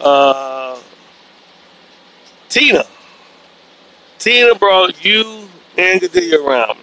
Uh, 0.00 0.80
Tina, 2.48 2.84
Tina 4.18 4.54
brought 4.54 5.04
you 5.04 5.48
and 5.76 6.00
Gadia 6.00 6.44
around 6.44 6.78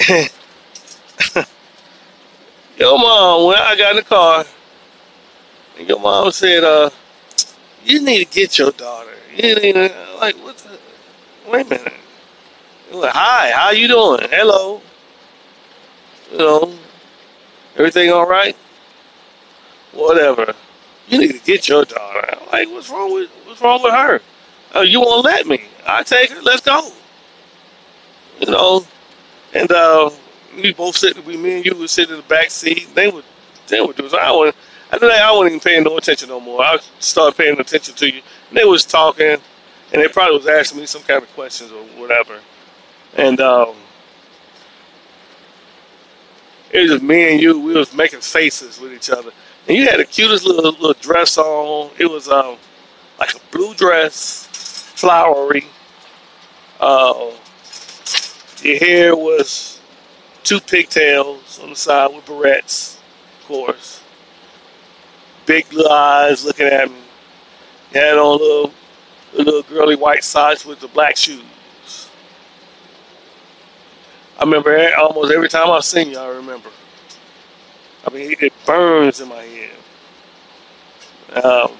your 2.78 2.98
mom, 2.98 3.46
when 3.46 3.58
I 3.58 3.76
got 3.76 3.90
in 3.90 3.96
the 3.96 4.02
car, 4.02 4.44
and 5.78 5.88
your 5.88 6.00
mom 6.00 6.30
said, 6.32 6.64
uh, 6.64 6.90
you 7.84 8.02
need 8.02 8.24
to 8.24 8.32
get 8.32 8.58
your 8.58 8.72
daughter. 8.72 9.12
You 9.36 9.54
need 9.56 9.74
to, 9.74 9.92
like, 10.18 10.34
what 10.36 10.56
the, 10.58 10.78
wait 11.50 11.66
a 11.66 11.68
minute. 11.68 11.92
Like, 12.92 13.12
Hi, 13.12 13.52
how 13.52 13.70
you 13.70 13.88
doing? 13.88 14.26
Hello. 14.30 14.80
You 16.32 16.38
know, 16.38 16.74
everything 17.76 18.10
all 18.10 18.26
right? 18.26 18.56
Whatever. 19.92 20.54
You 21.10 21.18
need 21.18 21.32
to 21.32 21.38
get 21.40 21.68
your 21.68 21.84
daughter. 21.84 22.24
I'm 22.40 22.46
like, 22.52 22.68
what's 22.68 22.88
wrong 22.88 23.12
with, 23.12 23.28
what's 23.44 23.60
wrong 23.60 23.82
with 23.82 23.92
her? 23.92 24.20
Oh, 24.74 24.82
you 24.82 25.00
won't 25.00 25.24
let 25.24 25.46
me. 25.46 25.60
I 25.84 26.04
take 26.04 26.30
her. 26.30 26.40
Let's 26.40 26.60
go. 26.60 26.88
You 28.38 28.52
know, 28.52 28.86
and 29.52 29.70
uh, 29.72 30.10
we 30.54 30.72
both 30.72 30.96
sitting. 30.96 31.24
We, 31.24 31.36
me 31.36 31.56
and 31.56 31.66
you, 31.66 31.74
would 31.74 31.90
sit 31.90 32.10
in 32.10 32.16
the 32.16 32.22
back 32.22 32.50
seat. 32.50 32.88
They 32.94 33.10
would, 33.10 33.24
they 33.66 33.80
would 33.80 33.96
do. 33.96 34.08
So 34.08 34.18
I 34.18 34.30
wasn't. 34.30 34.56
After 34.92 35.08
that, 35.08 35.22
I 35.22 35.32
wasn't 35.32 35.48
even 35.50 35.60
paying 35.60 35.82
no 35.82 35.96
attention 35.96 36.28
no 36.28 36.38
more. 36.38 36.62
I 36.62 36.78
started 37.00 37.36
paying 37.36 37.58
attention 37.58 37.94
to 37.96 38.06
you. 38.08 38.22
And 38.48 38.58
they 38.58 38.64
was 38.64 38.84
talking, 38.84 39.36
and 39.92 40.02
they 40.02 40.08
probably 40.08 40.36
was 40.36 40.46
asking 40.46 40.80
me 40.80 40.86
some 40.86 41.02
kind 41.02 41.22
of 41.22 41.32
questions 41.34 41.72
or 41.72 41.82
whatever. 42.00 42.40
And 43.16 43.40
um, 43.40 43.74
it 46.72 46.82
was 46.82 46.90
just 46.92 47.02
me 47.02 47.32
and 47.32 47.40
you. 47.40 47.58
We 47.58 47.74
was 47.74 47.92
making 47.92 48.20
faces 48.20 48.80
with 48.80 48.92
each 48.92 49.10
other. 49.10 49.32
And 49.68 49.76
you 49.76 49.86
had 49.86 50.00
the 50.00 50.04
cutest 50.04 50.44
little 50.44 50.72
little 50.72 50.94
dress 50.94 51.38
on. 51.38 51.90
It 51.98 52.06
was 52.06 52.28
um 52.28 52.56
like 53.18 53.34
a 53.34 53.40
blue 53.52 53.74
dress, 53.74 54.46
flowery. 54.94 55.66
Uh, 56.80 57.32
your 58.62 58.78
hair 58.78 59.16
was 59.16 59.80
two 60.42 60.60
pigtails 60.60 61.60
on 61.62 61.70
the 61.70 61.76
side 61.76 62.14
with 62.14 62.24
barrettes, 62.24 62.98
of 63.40 63.46
course. 63.46 64.02
Big 65.46 65.68
blue 65.68 65.86
eyes 65.88 66.44
looking 66.44 66.66
at 66.66 66.88
me. 66.90 66.96
You 67.92 68.00
had 68.00 68.18
on 68.18 68.38
little, 68.38 68.72
little 69.34 69.62
girly 69.64 69.96
white 69.96 70.24
socks 70.24 70.64
with 70.64 70.80
the 70.80 70.88
black 70.88 71.16
shoes. 71.16 72.08
I 74.38 74.44
remember 74.44 74.90
almost 74.98 75.32
every 75.32 75.48
time 75.48 75.70
I've 75.70 75.84
seen 75.84 76.10
you, 76.10 76.18
I 76.18 76.28
remember. 76.28 76.70
I 78.06 78.10
mean, 78.10 78.34
it 78.40 78.52
burns 78.64 79.20
in 79.20 79.28
my 79.28 79.42
head. 79.42 81.44
Um, 81.44 81.72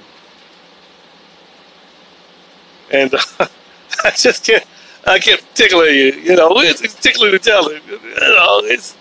and 2.91 3.13
I 4.03 4.11
just 4.15 4.45
can't, 4.45 4.63
I 5.05 5.19
can't 5.19 5.43
tickle 5.55 5.85
you. 5.87 6.13
You 6.13 6.35
know, 6.35 6.51
it's, 6.59 6.81
it's 6.81 6.95
tickling 6.95 7.37
tell 7.39 7.67
it. 7.67 7.81
You 7.89 8.19
know, 8.19 8.61
it's 8.65 8.95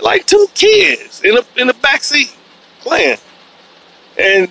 like 0.00 0.26
two 0.26 0.46
kids 0.54 1.22
in 1.24 1.36
a 1.36 1.60
in 1.60 1.66
the 1.66 1.74
back 1.74 2.02
seat 2.02 2.34
playing, 2.80 3.18
and 4.18 4.48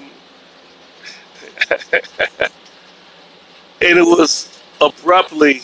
and 3.81 3.81
it 3.81 4.05
was 4.05 4.61
abruptly 4.81 5.61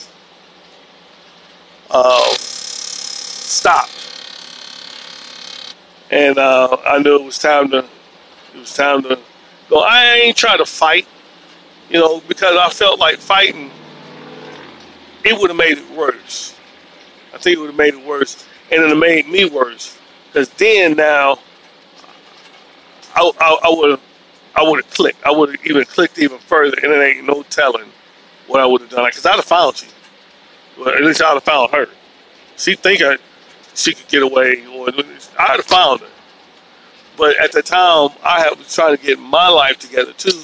uh, 1.90 2.30
stopped, 2.38 4.01
and 6.12 6.38
uh, 6.38 6.78
I 6.86 7.00
knew 7.00 7.16
it 7.16 7.24
was 7.24 7.40
time 7.40 7.70
to 7.72 7.80
it 7.80 8.60
was 8.60 8.74
time 8.74 9.02
to 9.04 9.18
go. 9.70 9.80
I 9.80 10.16
ain't 10.16 10.38
trying 10.38 10.60
to 10.60 10.66
fight, 10.66 11.08
you 11.90 12.00
know, 12.00 12.22
because 12.28 12.56
I 12.58 12.70
felt 12.70 13.00
like 13.00 13.18
fighting 13.18 13.72
it 15.24 15.40
would 15.40 15.50
have 15.50 15.58
made 15.58 15.78
it 15.78 15.90
worse. 15.92 16.56
I 17.34 17.38
think 17.38 17.58
it 17.58 17.60
would 17.60 17.68
have 17.68 17.76
made 17.76 17.94
it 17.94 18.06
worse, 18.06 18.46
and 18.72 18.84
it 18.84 18.88
would 18.88 18.98
made 18.98 19.28
me 19.28 19.46
worse. 19.46 19.98
Because 20.28 20.50
then 20.50 20.96
now 20.96 21.40
I, 23.16 23.24
would 23.70 23.92
have 23.92 24.02
I 24.56 24.64
would 24.64 24.84
have 24.84 24.94
clicked. 24.94 25.24
I 25.26 25.32
would 25.32 25.56
have 25.56 25.66
even 25.66 25.86
clicked 25.86 26.20
even 26.20 26.40
further, 26.40 26.78
and 26.84 26.92
it 26.92 27.18
ain't 27.18 27.28
no 27.28 27.44
telling 27.44 27.90
what 28.48 28.60
I 28.60 28.66
would 28.66 28.82
have 28.82 28.90
done. 28.90 29.06
Because 29.06 29.26
I'd 29.26 29.36
have 29.36 29.46
found 29.46 29.82
you. 29.82 29.88
Well, 30.78 30.90
at 30.90 31.04
least 31.04 31.22
I'd 31.22 31.34
have 31.34 31.44
found 31.44 31.72
her. 31.72 31.88
She 32.58 32.76
think 32.76 33.02
I, 33.02 33.18
she 33.76 33.94
could 33.94 34.08
get 34.08 34.24
away, 34.24 34.66
or 34.68 34.90
I'd 34.90 35.58
have 35.58 35.66
found 35.66 36.02
her. 36.02 36.08
But 37.18 37.38
at 37.38 37.52
the 37.52 37.62
time, 37.62 38.10
I 38.24 38.42
had 38.42 38.58
was 38.58 38.74
trying 38.74 38.98
to 38.98 39.04
get 39.04 39.20
my 39.20 39.48
life 39.48 39.80
together 39.80 40.14
too, 40.14 40.42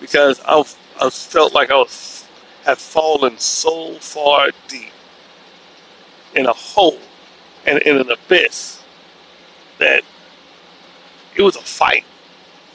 because 0.00 0.40
I, 0.44 0.62
I 1.00 1.10
felt 1.10 1.54
like 1.54 1.70
I 1.70 1.76
was 1.76 2.26
had 2.64 2.78
fallen 2.78 3.38
so 3.38 3.94
far 3.94 4.50
deep 4.68 4.92
in 6.34 6.46
a 6.46 6.52
hole 6.52 6.98
and 7.66 7.78
in 7.82 7.96
an 7.96 8.10
abyss 8.10 8.82
that 9.78 10.02
it 11.34 11.42
was 11.42 11.56
a 11.56 11.62
fight 11.62 12.04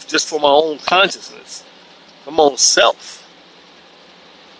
just 0.07 0.27
for 0.27 0.39
my 0.39 0.49
own 0.49 0.77
consciousness, 0.79 1.63
for 2.23 2.31
my 2.31 2.43
own 2.43 2.57
self. 2.57 3.21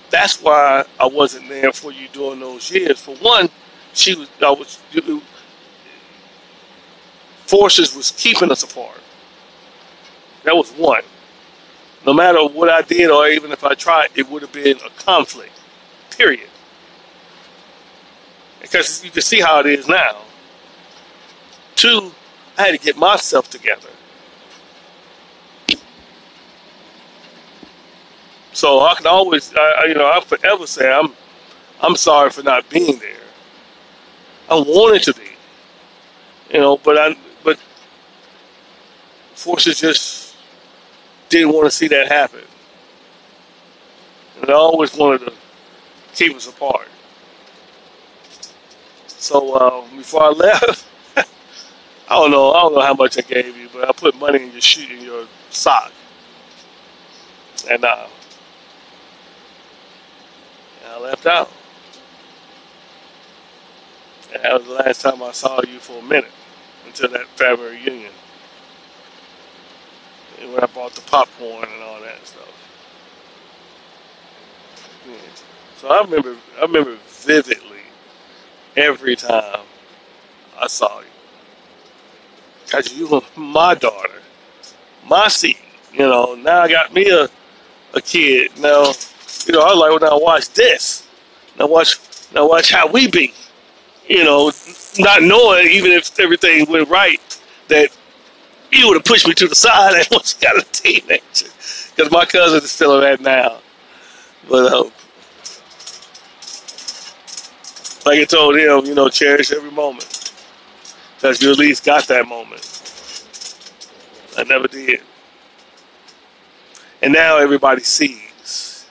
That's 0.09 0.41
why 0.41 0.85
I 0.99 1.07
wasn't 1.07 1.49
there 1.49 1.71
for 1.71 1.91
you 1.91 2.07
during 2.13 2.39
those 2.39 2.71
years. 2.71 3.01
For 3.01 3.15
one, 3.15 3.49
she 3.93 4.15
was, 4.15 4.29
I 4.41 4.51
was, 4.51 4.79
forces 7.47 7.95
was 7.95 8.11
keeping 8.11 8.51
us 8.51 8.63
apart. 8.63 8.99
That 10.43 10.55
was 10.55 10.71
one. 10.71 11.03
No 12.05 12.13
matter 12.13 12.45
what 12.45 12.69
I 12.69 12.81
did, 12.81 13.09
or 13.09 13.27
even 13.27 13.51
if 13.51 13.63
I 13.63 13.73
tried, 13.73 14.09
it 14.15 14.29
would 14.29 14.43
have 14.43 14.51
been 14.51 14.77
a 14.77 14.89
conflict. 15.01 15.53
Period. 16.11 16.49
Because 18.61 19.03
you 19.03 19.11
can 19.11 19.21
see 19.21 19.41
how 19.41 19.59
it 19.59 19.65
is 19.65 19.87
now. 19.87 20.21
Two, 21.75 22.11
I 22.57 22.63
had 22.63 22.71
to 22.71 22.77
get 22.77 22.97
myself 22.97 23.49
together. 23.49 23.89
So 28.53 28.79
I 28.81 28.95
can 28.95 29.07
always, 29.07 29.53
I, 29.55 29.85
you 29.87 29.95
know, 29.95 30.09
I 30.09 30.21
forever 30.21 30.65
say 30.65 30.89
I'm, 30.89 31.11
I'm 31.81 31.95
sorry 31.95 32.29
for 32.29 32.41
not 32.41 32.69
being 32.69 32.99
there. 32.99 33.11
I 34.49 34.55
wanted 34.55 35.03
to 35.03 35.13
be, 35.13 35.29
you 36.51 36.59
know, 36.59 36.77
but 36.77 36.97
I, 36.97 37.15
forces 39.35 39.79
just 39.79 40.35
didn't 41.29 41.53
want 41.53 41.65
to 41.65 41.71
see 41.71 41.87
that 41.89 42.07
happen, 42.07 42.41
and 44.41 44.49
I 44.49 44.53
always 44.53 44.95
wanted 44.95 45.25
to 45.27 45.33
keep 46.13 46.35
us 46.35 46.47
apart. 46.47 46.87
So 49.07 49.53
uh, 49.53 49.87
before 49.95 50.23
I 50.23 50.29
left, 50.29 50.85
I 51.17 51.23
don't 52.09 52.31
know, 52.31 52.51
I 52.51 52.61
don't 52.61 52.73
know 52.75 52.81
how 52.81 52.93
much 52.93 53.17
I 53.17 53.21
gave 53.21 53.57
you, 53.57 53.69
but 53.73 53.87
I 53.87 53.91
put 53.91 54.15
money 54.15 54.43
in 54.43 54.51
your 54.51 54.61
shoe, 54.61 54.93
in 54.93 55.03
your 55.03 55.27
sock, 55.49 55.91
and 57.69 57.83
uh, 57.83 58.07
I 60.87 60.99
left 60.99 61.25
out. 61.25 61.51
And 64.33 64.43
that 64.43 64.53
was 64.53 64.65
the 64.65 64.73
last 64.73 65.01
time 65.01 65.23
I 65.23 65.31
saw 65.31 65.61
you 65.63 65.79
for 65.79 65.99
a 65.99 66.01
minute 66.03 66.31
until 66.85 67.09
that 67.09 67.27
family 67.29 67.77
reunion. 67.77 68.11
When 70.39 70.59
I 70.59 70.67
bought 70.67 70.93
the 70.93 71.01
popcorn 71.01 71.67
and 71.71 71.83
all 71.83 71.99
that 72.01 72.25
stuff. 72.25 72.51
So 75.77 75.89
I 75.89 76.01
remember 76.01 76.35
I 76.57 76.61
remember 76.61 76.97
vividly 77.07 77.81
every 78.75 79.15
time 79.15 79.65
I 80.59 80.67
saw 80.67 80.99
you. 80.99 81.05
Cause 82.69 82.93
you 82.93 83.07
were 83.07 83.21
my 83.35 83.75
daughter, 83.75 84.21
my 85.07 85.27
seed. 85.27 85.57
You 85.93 85.99
know, 85.99 86.35
now 86.35 86.61
I 86.61 86.67
got 86.67 86.93
me 86.93 87.09
a, 87.09 87.29
a 87.93 88.01
kid. 88.01 88.59
Now, 88.59 88.93
you 89.45 89.53
know, 89.53 89.61
I 89.61 89.73
was 89.73 89.77
like, 89.77 90.01
well 90.01 90.11
now 90.11 90.19
watch 90.19 90.49
this. 90.49 91.07
Now 91.59 91.67
watch 91.67 91.97
now 92.33 92.47
watch 92.47 92.71
how 92.71 92.87
we 92.87 93.07
be. 93.07 93.33
You 94.07 94.23
know, 94.23 94.51
not 94.99 95.23
knowing 95.23 95.67
even 95.67 95.91
if 95.91 96.19
everything 96.19 96.69
went 96.69 96.89
right, 96.89 97.19
that 97.67 97.89
you 98.75 98.87
would 98.87 98.95
have 98.95 99.05
pushed 99.05 99.27
me 99.27 99.33
to 99.33 99.47
the 99.47 99.55
side 99.55 99.93
and 99.95 100.07
once 100.11 100.33
got 100.33 100.57
a 100.57 100.63
teenager. 100.71 101.47
Because 101.95 102.11
my 102.11 102.25
cousin 102.25 102.63
is 102.63 102.71
still 102.71 102.91
on 102.91 103.01
that 103.01 103.21
now. 103.21 103.59
But 104.49 104.71
uh, 104.71 104.83
like 108.05 108.19
I 108.19 108.25
told 108.25 108.55
him, 108.55 108.85
you 108.85 108.93
know, 108.93 109.09
cherish 109.09 109.51
every 109.51 109.71
moment. 109.71 110.33
Because 111.15 111.41
you 111.41 111.51
at 111.51 111.57
least 111.57 111.85
got 111.85 112.07
that 112.07 112.27
moment. 112.27 112.71
I 114.37 114.43
never 114.43 114.67
did. 114.67 115.01
And 117.01 117.13
now 117.13 117.37
everybody 117.37 117.81
sees 117.81 118.85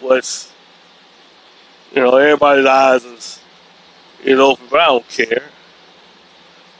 what's, 0.00 0.52
you 1.94 2.02
know, 2.02 2.16
everybody's 2.16 2.66
eyes 2.66 3.04
is, 3.04 3.40
is 4.22 4.38
open, 4.38 4.66
but 4.70 4.80
I 4.80 4.86
don't 4.86 5.08
care. 5.08 5.50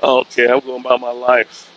I 0.03 0.07
don't 0.07 0.31
care. 0.31 0.55
I'm 0.55 0.61
going 0.61 0.81
about 0.81 1.01
my 1.01 1.11
life. 1.11 1.71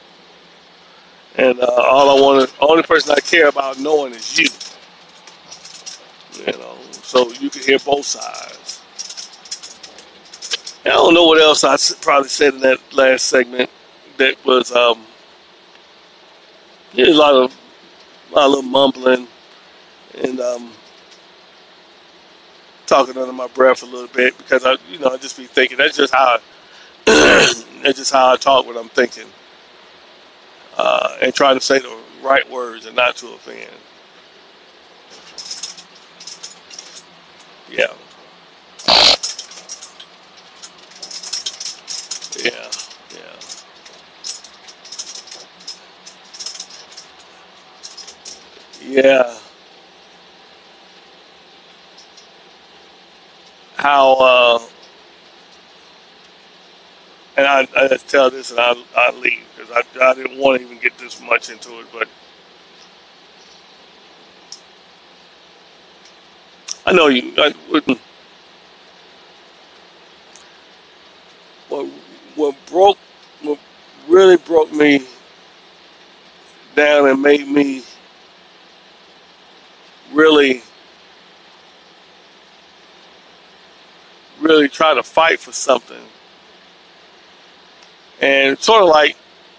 And 1.38 1.60
uh, 1.60 1.66
all 1.66 2.18
I 2.18 2.22
want 2.22 2.50
to, 2.50 2.56
only 2.60 2.82
person 2.82 3.14
I 3.16 3.20
care 3.20 3.48
about 3.48 3.80
knowing 3.80 4.14
is 4.14 4.38
you. 4.38 4.48
You 6.46 6.58
know, 6.58 6.76
so 6.92 7.32
you 7.34 7.50
can 7.50 7.62
hear 7.62 7.78
both 7.80 8.06
sides. 8.06 8.82
And 10.84 10.94
I 10.94 10.96
don't 10.96 11.14
know 11.14 11.26
what 11.26 11.40
else 11.40 11.64
I 11.64 11.78
probably 12.02 12.30
said 12.30 12.56
in 12.56 12.62
that 12.62 12.80
last 12.92 13.28
segment 13.28 13.70
that 14.18 14.44
was 14.46 14.72
um, 14.72 15.06
a 16.98 17.14
lot 17.14 17.36
of 17.36 17.56
a 18.32 18.36
lot 18.36 18.46
of 18.46 18.52
little 18.52 18.62
mumbling 18.64 19.28
and 20.24 20.40
um, 20.40 20.72
talking 22.88 23.16
under 23.16 23.32
my 23.34 23.48
breath 23.48 23.84
a 23.84 23.86
little 23.86 24.08
bit 24.08 24.36
because 24.38 24.66
I, 24.66 24.76
you 24.90 24.98
know, 24.98 25.10
I 25.10 25.18
just 25.18 25.38
be 25.38 25.46
thinking. 25.46 25.78
That's 25.78 25.96
just 25.98 26.14
how 26.14 26.38
I, 26.38 26.40
that's 27.84 28.00
just 28.00 28.12
how 28.12 28.34
I 28.34 28.38
talk 28.38 28.66
when 28.66 28.78
I'm 28.78 28.90
thinking 28.90 29.28
uh, 30.78 31.18
and 31.22 31.34
try 31.34 31.54
to 31.54 31.62
say 31.62 31.80
the 31.80 31.98
right 32.24 32.50
words 32.50 32.86
and 32.86 32.96
not 32.96 33.16
to 33.18 33.28
offend. 33.34 33.70
Yeah, 37.70 37.94
yeah, 42.44 42.70
yeah, 43.16 43.40
yeah. 49.04 49.38
How 53.78 54.14
uh, 54.16 54.60
and 57.38 57.48
I, 57.48 57.68
I 57.76 57.88
tell 57.98 58.32
this 58.32 58.52
and 58.52 58.60
I 58.60 58.76
I 58.96 59.12
leave 59.12 59.46
because 59.56 59.72
I, 59.72 60.10
I 60.12 60.16
didn't 60.16 60.40
want 60.40 60.60
to 60.60 60.66
even 60.66 60.80
get 60.80 60.98
this 60.98 61.22
much 61.22 61.50
into 61.50 61.80
it, 61.80 61.88
but 61.94 62.08
I 66.86 66.94
know 66.94 67.08
you. 67.08 67.34
I, 67.38 67.52
what 67.70 68.00
what 71.70 71.88
what 72.36 72.56
broke 72.68 72.98
what 73.44 73.60
really 74.08 74.38
broke 74.38 74.72
me 74.74 75.06
down 76.76 77.10
and 77.10 77.22
made 77.22 77.48
me 77.48 77.84
really 80.14 80.64
really 84.40 84.70
try 84.70 84.94
to 84.94 85.04
fight 85.04 85.40
for 85.40 85.52
something. 85.52 86.04
And 88.22 88.58
sort 88.60 88.84
of 88.84 88.90
like, 88.90 89.16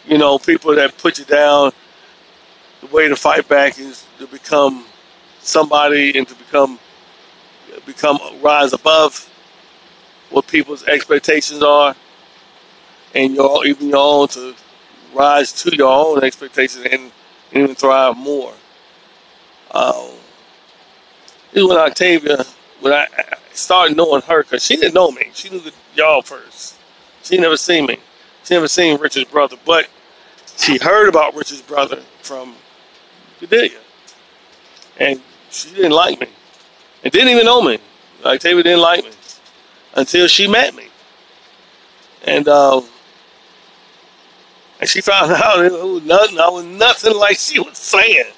you 0.06 0.18
know, 0.18 0.38
people 0.38 0.74
that 0.74 0.96
put 0.98 1.18
you 1.18 1.24
down, 1.24 1.72
the 2.80 2.86
way 2.88 3.08
to 3.08 3.16
fight 3.16 3.48
back 3.48 3.78
is 3.78 4.06
to 4.18 4.26
become 4.26 4.84
somebody 5.40 6.16
and 6.18 6.26
to 6.28 6.34
become 6.34 6.78
become 7.86 8.18
rise 8.42 8.72
above 8.72 9.30
what 10.30 10.46
people's 10.46 10.84
expectations 10.84 11.62
are 11.62 11.94
and 13.14 13.34
your 13.34 13.66
even 13.66 13.88
your 13.88 13.98
own 13.98 14.28
to 14.28 14.54
rise 15.14 15.52
to 15.52 15.74
your 15.74 15.92
own 15.92 16.22
expectations 16.22 16.86
and, 16.90 17.12
even 17.50 17.74
thrive 17.74 18.14
more. 18.14 18.52
Um, 19.70 20.10
this 21.50 21.62
is 21.62 21.66
when 21.66 21.78
Octavia, 21.78 22.44
when 22.80 22.92
I 22.92 23.06
started 23.54 23.96
knowing 23.96 24.20
her, 24.20 24.42
because 24.42 24.62
she 24.62 24.76
didn't 24.76 24.92
know 24.92 25.10
me. 25.10 25.30
She 25.32 25.48
knew 25.48 25.60
the, 25.60 25.72
y'all 25.94 26.20
first. 26.20 26.76
She 27.22 27.38
never 27.38 27.56
seen 27.56 27.86
me. 27.86 27.96
Never 28.50 28.68
seen 28.68 28.98
Richard's 28.98 29.30
brother, 29.30 29.56
but 29.64 29.88
she 30.56 30.78
heard 30.78 31.08
about 31.08 31.34
Richard's 31.34 31.62
brother 31.62 32.02
from 32.22 32.54
Gadelia. 33.40 33.78
And 34.98 35.20
she 35.50 35.70
didn't 35.70 35.92
like 35.92 36.20
me. 36.20 36.28
And 37.04 37.12
didn't 37.12 37.28
even 37.28 37.44
know 37.44 37.62
me. 37.62 37.78
Like 38.24 38.36
Octavia 38.36 38.62
didn't 38.62 38.80
like 38.80 39.04
me 39.04 39.10
until 39.94 40.26
she 40.26 40.48
met 40.48 40.74
me. 40.74 40.88
And 42.24 42.48
um, 42.48 42.84
and 44.80 44.88
she 44.88 45.00
found 45.00 45.32
out 45.44 45.64
it 45.64 45.72
was 45.72 46.02
nothing. 46.02 46.38
I 46.38 46.48
was 46.48 46.64
nothing 46.64 47.16
like 47.16 47.38
she 47.38 47.60
was 47.60 47.78
saying. 47.78 48.32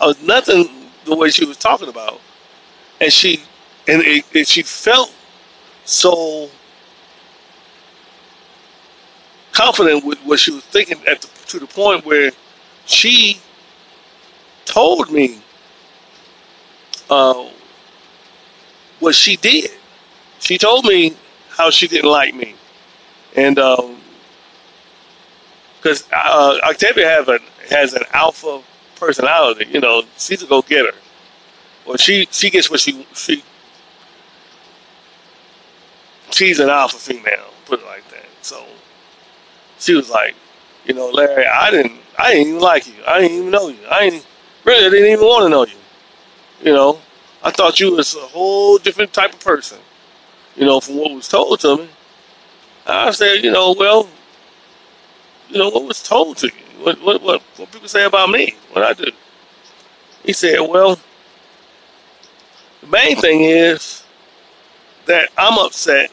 I 0.00 0.06
was 0.06 0.22
nothing 0.22 0.68
the 1.04 1.16
way 1.16 1.30
she 1.30 1.44
was 1.44 1.56
talking 1.56 1.88
about. 1.88 2.20
And 3.00 3.12
she 3.12 3.42
and 3.86 4.02
it, 4.02 4.24
it, 4.32 4.48
she 4.48 4.62
felt 4.62 5.12
so 5.84 6.50
confident 9.58 10.04
with 10.04 10.18
what 10.20 10.38
she 10.38 10.52
was 10.52 10.64
thinking 10.66 11.04
at 11.08 11.20
the, 11.20 11.28
to 11.48 11.58
the 11.58 11.66
point 11.66 12.04
where 12.06 12.30
she 12.86 13.40
told 14.64 15.10
me 15.10 15.40
uh, 17.10 17.48
what 19.00 19.16
she 19.16 19.36
did. 19.36 19.70
She 20.38 20.58
told 20.58 20.84
me 20.84 21.16
how 21.48 21.70
she 21.70 21.88
didn't 21.88 22.10
like 22.10 22.34
me, 22.36 22.54
and 23.34 23.56
because 25.80 26.02
um, 26.04 26.10
uh, 26.12 26.58
Octavia 26.62 27.08
have 27.08 27.28
a, 27.28 27.40
has 27.68 27.94
an 27.94 28.04
alpha 28.12 28.62
personality, 28.94 29.66
you 29.72 29.80
know, 29.80 30.04
she's 30.16 30.40
a 30.42 30.46
go 30.46 30.62
getter. 30.62 30.94
Well, 31.84 31.96
she 31.96 32.28
she 32.30 32.48
gets 32.48 32.70
what 32.70 32.78
she 32.78 33.04
she 33.14 33.42
she's 36.30 36.60
an 36.60 36.68
alpha 36.68 36.98
female, 36.98 37.50
put 37.66 37.80
it 37.80 37.86
like 37.86 38.08
that. 38.10 38.26
So 38.42 38.64
she 39.78 39.94
was 39.94 40.10
like, 40.10 40.34
you 40.84 40.94
know, 40.94 41.08
Larry, 41.10 41.46
I 41.46 41.70
didn't 41.70 42.00
I 42.18 42.32
didn't 42.32 42.48
even 42.48 42.60
like 42.60 42.86
you. 42.86 42.94
I 43.06 43.20
didn't 43.20 43.36
even 43.38 43.50
know 43.50 43.68
you. 43.68 43.78
I 43.90 44.10
didn't 44.10 44.26
really 44.64 44.90
didn't 44.90 45.12
even 45.12 45.24
want 45.24 45.44
to 45.44 45.48
know 45.48 45.64
you. 45.64 45.78
You 46.62 46.72
know, 46.72 47.00
I 47.42 47.50
thought 47.50 47.78
you 47.78 47.94
was 47.94 48.14
a 48.14 48.20
whole 48.20 48.78
different 48.78 49.12
type 49.12 49.32
of 49.32 49.40
person. 49.40 49.78
You 50.56 50.66
know, 50.66 50.80
from 50.80 50.96
what 50.96 51.12
was 51.12 51.28
told 51.28 51.60
to 51.60 51.76
me. 51.76 51.88
I 52.86 53.10
said, 53.12 53.44
you 53.44 53.52
know, 53.52 53.74
well, 53.78 54.08
you 55.48 55.58
know, 55.58 55.68
what 55.68 55.84
was 55.84 56.02
told 56.02 56.38
to 56.38 56.48
you? 56.48 56.84
What 56.84 57.00
what 57.00 57.22
what, 57.22 57.42
what 57.56 57.70
people 57.70 57.88
say 57.88 58.04
about 58.04 58.30
me? 58.30 58.56
What 58.72 58.84
I 58.84 58.92
do? 58.94 59.10
He 60.24 60.32
said, 60.32 60.58
well, 60.60 60.98
the 62.80 62.86
main 62.88 63.16
thing 63.16 63.44
is 63.44 64.04
that 65.06 65.28
I'm 65.38 65.58
upset 65.58 66.10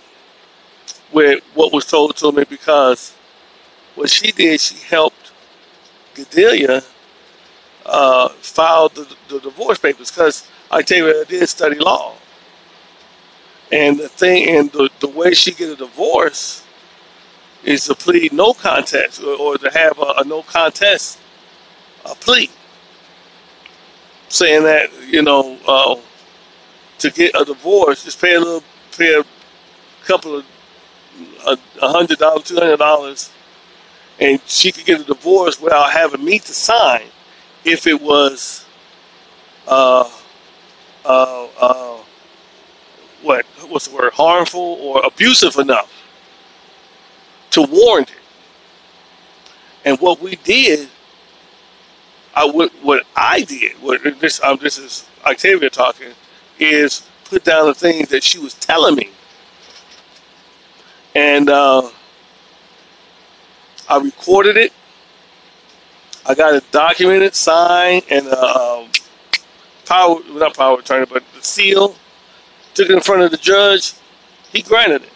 with 1.12 1.43
what 1.54 1.73
was 1.73 1.86
told 1.86 2.15
to 2.17 2.32
me 2.32 2.43
because 2.43 3.14
what 3.95 4.10
she 4.10 4.31
did, 4.31 4.60
she 4.60 4.75
helped 4.88 5.31
Gadelia 6.15 6.86
uh, 7.86 8.29
file 8.29 8.89
the, 8.89 9.15
the 9.29 9.39
divorce 9.39 9.79
papers 9.79 10.12
because 10.12 10.49
I 10.71 10.81
tell 10.81 10.97
you, 10.97 11.21
I 11.21 11.23
did 11.27 11.47
study 11.47 11.77
law. 11.79 12.15
And 13.71 13.99
the 13.99 14.10
thing, 14.10 14.49
and 14.49 14.71
the, 14.71 14.89
the 14.99 15.08
way 15.08 15.34
she 15.34 15.53
get 15.53 15.69
a 15.69 15.75
divorce 15.75 16.63
is 17.63 17.86
to 17.86 17.95
plead 17.95 18.31
no 18.31 18.53
contest 18.53 19.23
or, 19.23 19.36
or 19.36 19.58
to 19.58 19.69
have 19.71 19.97
a, 19.97 20.13
a 20.19 20.23
no 20.23 20.43
contest 20.43 21.19
a 22.05 22.15
plea. 22.15 22.49
Saying 24.29 24.63
that, 24.63 24.89
you 25.08 25.21
know, 25.21 25.58
uh, 25.67 25.95
to 26.99 27.12
get 27.12 27.39
a 27.39 27.45
divorce, 27.45 28.03
just 28.03 28.21
pay 28.21 28.36
a 28.36 28.39
little, 28.39 28.63
pay 28.95 29.19
a 29.19 29.23
couple 30.05 30.38
of 30.38 30.45
a 31.45 31.88
hundred 31.88 32.19
dollars, 32.19 32.43
two 32.43 32.55
hundred 32.55 32.77
dollars, 32.77 33.31
and 34.19 34.39
she 34.45 34.71
could 34.71 34.86
get 34.86 35.01
a 35.01 35.04
divorce 35.04 35.60
without 35.60 35.91
having 35.91 36.23
me 36.23 36.39
to 36.39 36.54
sign 36.54 37.08
if 37.63 37.88
it 37.88 38.01
was 38.01 38.65
uh, 39.67 40.10
uh, 41.04 41.47
uh, 41.60 41.97
what 43.21 43.45
what's 43.67 43.88
the 43.88 43.95
word 43.95 44.13
harmful 44.13 44.78
or 44.82 45.06
abusive 45.06 45.58
enough 45.58 45.91
to 47.51 47.62
warrant 47.63 48.12
it. 48.12 48.17
And 49.84 49.99
what 49.99 50.19
we 50.19 50.36
did, 50.38 50.89
I 52.36 52.45
what, 52.45 52.71
what 52.82 53.04
I 53.15 53.41
did, 53.41 53.73
what 53.82 54.01
this 54.19 54.41
um, 54.43 54.60
this 54.62 54.78
is 54.78 55.08
Octavia 55.25 55.69
talking, 55.69 56.13
is 56.60 57.08
put 57.25 57.43
down 57.43 57.65
the 57.67 57.73
things 57.73 58.10
that 58.10 58.23
she 58.23 58.38
was 58.38 58.54
telling 58.54 58.95
me 58.95 59.10
and 61.15 61.49
uh, 61.49 61.89
I 63.88 64.00
recorded 64.00 64.58
it. 64.58 64.74
I 66.26 66.34
got 66.34 66.56
it 66.56 66.71
documented, 66.71 67.36
signed, 67.36 68.04
and 68.10 68.28
uh, 68.28 68.82
um, 68.84 68.91
power 69.86 70.19
not 70.30 70.56
power 70.56 70.80
attorney, 70.80 71.06
but 71.06 71.24
the 71.36 71.43
seal. 71.43 71.95
Took 72.74 72.89
it 72.89 72.93
in 72.93 73.02
front 73.02 73.21
of 73.21 73.32
the 73.32 73.38
judge. 73.38 73.93
He 74.52 74.62
granted 74.62 75.04
it, 75.04 75.10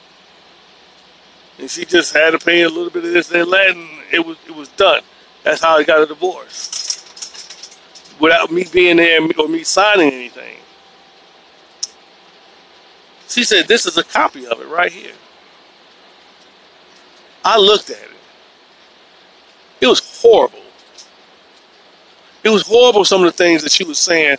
and 1.58 1.70
she 1.70 1.86
just 1.86 2.14
had 2.14 2.32
to 2.32 2.40
pay 2.40 2.62
a 2.62 2.70
little 2.70 2.90
bit 2.90 3.04
of 3.06 3.12
this 3.12 3.32
and 3.32 3.52
that, 3.52 3.72
and 3.76 3.90
it 4.12 4.26
was 4.26 4.38
it 4.48 4.56
was 4.56 4.70
done. 4.70 5.02
That's 5.44 5.62
how 5.62 5.78
I 5.78 5.84
got 5.84 6.02
a 6.02 6.06
divorce, 6.06 7.76
without 8.20 8.52
me 8.52 8.66
being 8.72 8.98
there 8.98 9.20
or 9.38 9.48
me 9.48 9.64
signing 9.64 10.14
anything. 10.14 10.58
She 13.28 13.44
said, 13.44 13.68
"This 13.68 13.86
is 13.86 13.98
a 13.98 14.04
copy 14.04 14.46
of 14.46 14.62
it 14.62 14.68
right 14.68 14.92
here." 14.92 15.14
I 17.44 17.58
looked 17.58 17.90
at 17.90 17.98
it. 17.98 18.19
It 19.82 19.88
was 19.88 20.22
horrible. 20.22 20.60
It 22.44 22.50
was 22.50 22.66
horrible, 22.66 23.06
some 23.06 23.24
of 23.24 23.28
the 23.32 23.38
things 23.38 23.64
that 23.64 23.72
she 23.72 23.84
was 23.84 24.00
saying 24.00 24.38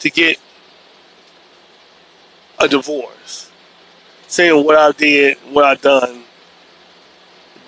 to 0.00 0.10
get 0.10 0.38
a 2.58 2.68
divorce. 2.68 3.50
Saying 4.26 4.64
what 4.64 4.76
I 4.76 4.92
did, 4.92 5.36
what 5.52 5.64
I 5.64 5.74
done, 5.76 6.24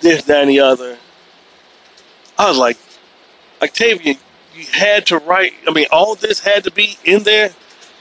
this, 0.01 0.25
that, 0.25 0.43
and 0.43 0.51
the 0.51 0.61
other. 0.61 0.99
I 2.39 2.49
was 2.49 2.59
like, 2.59 2.79
Octavia, 3.63 4.15
you 4.55 4.65
had 4.73 5.07
to 5.07 5.19
write, 5.19 5.53
I 5.67 5.73
mean, 5.73 5.87
all 5.91 6.15
this 6.15 6.41
had 6.41 6.65
to 6.65 6.71
be 6.71 6.99
in 7.05 7.23
there. 7.23 7.51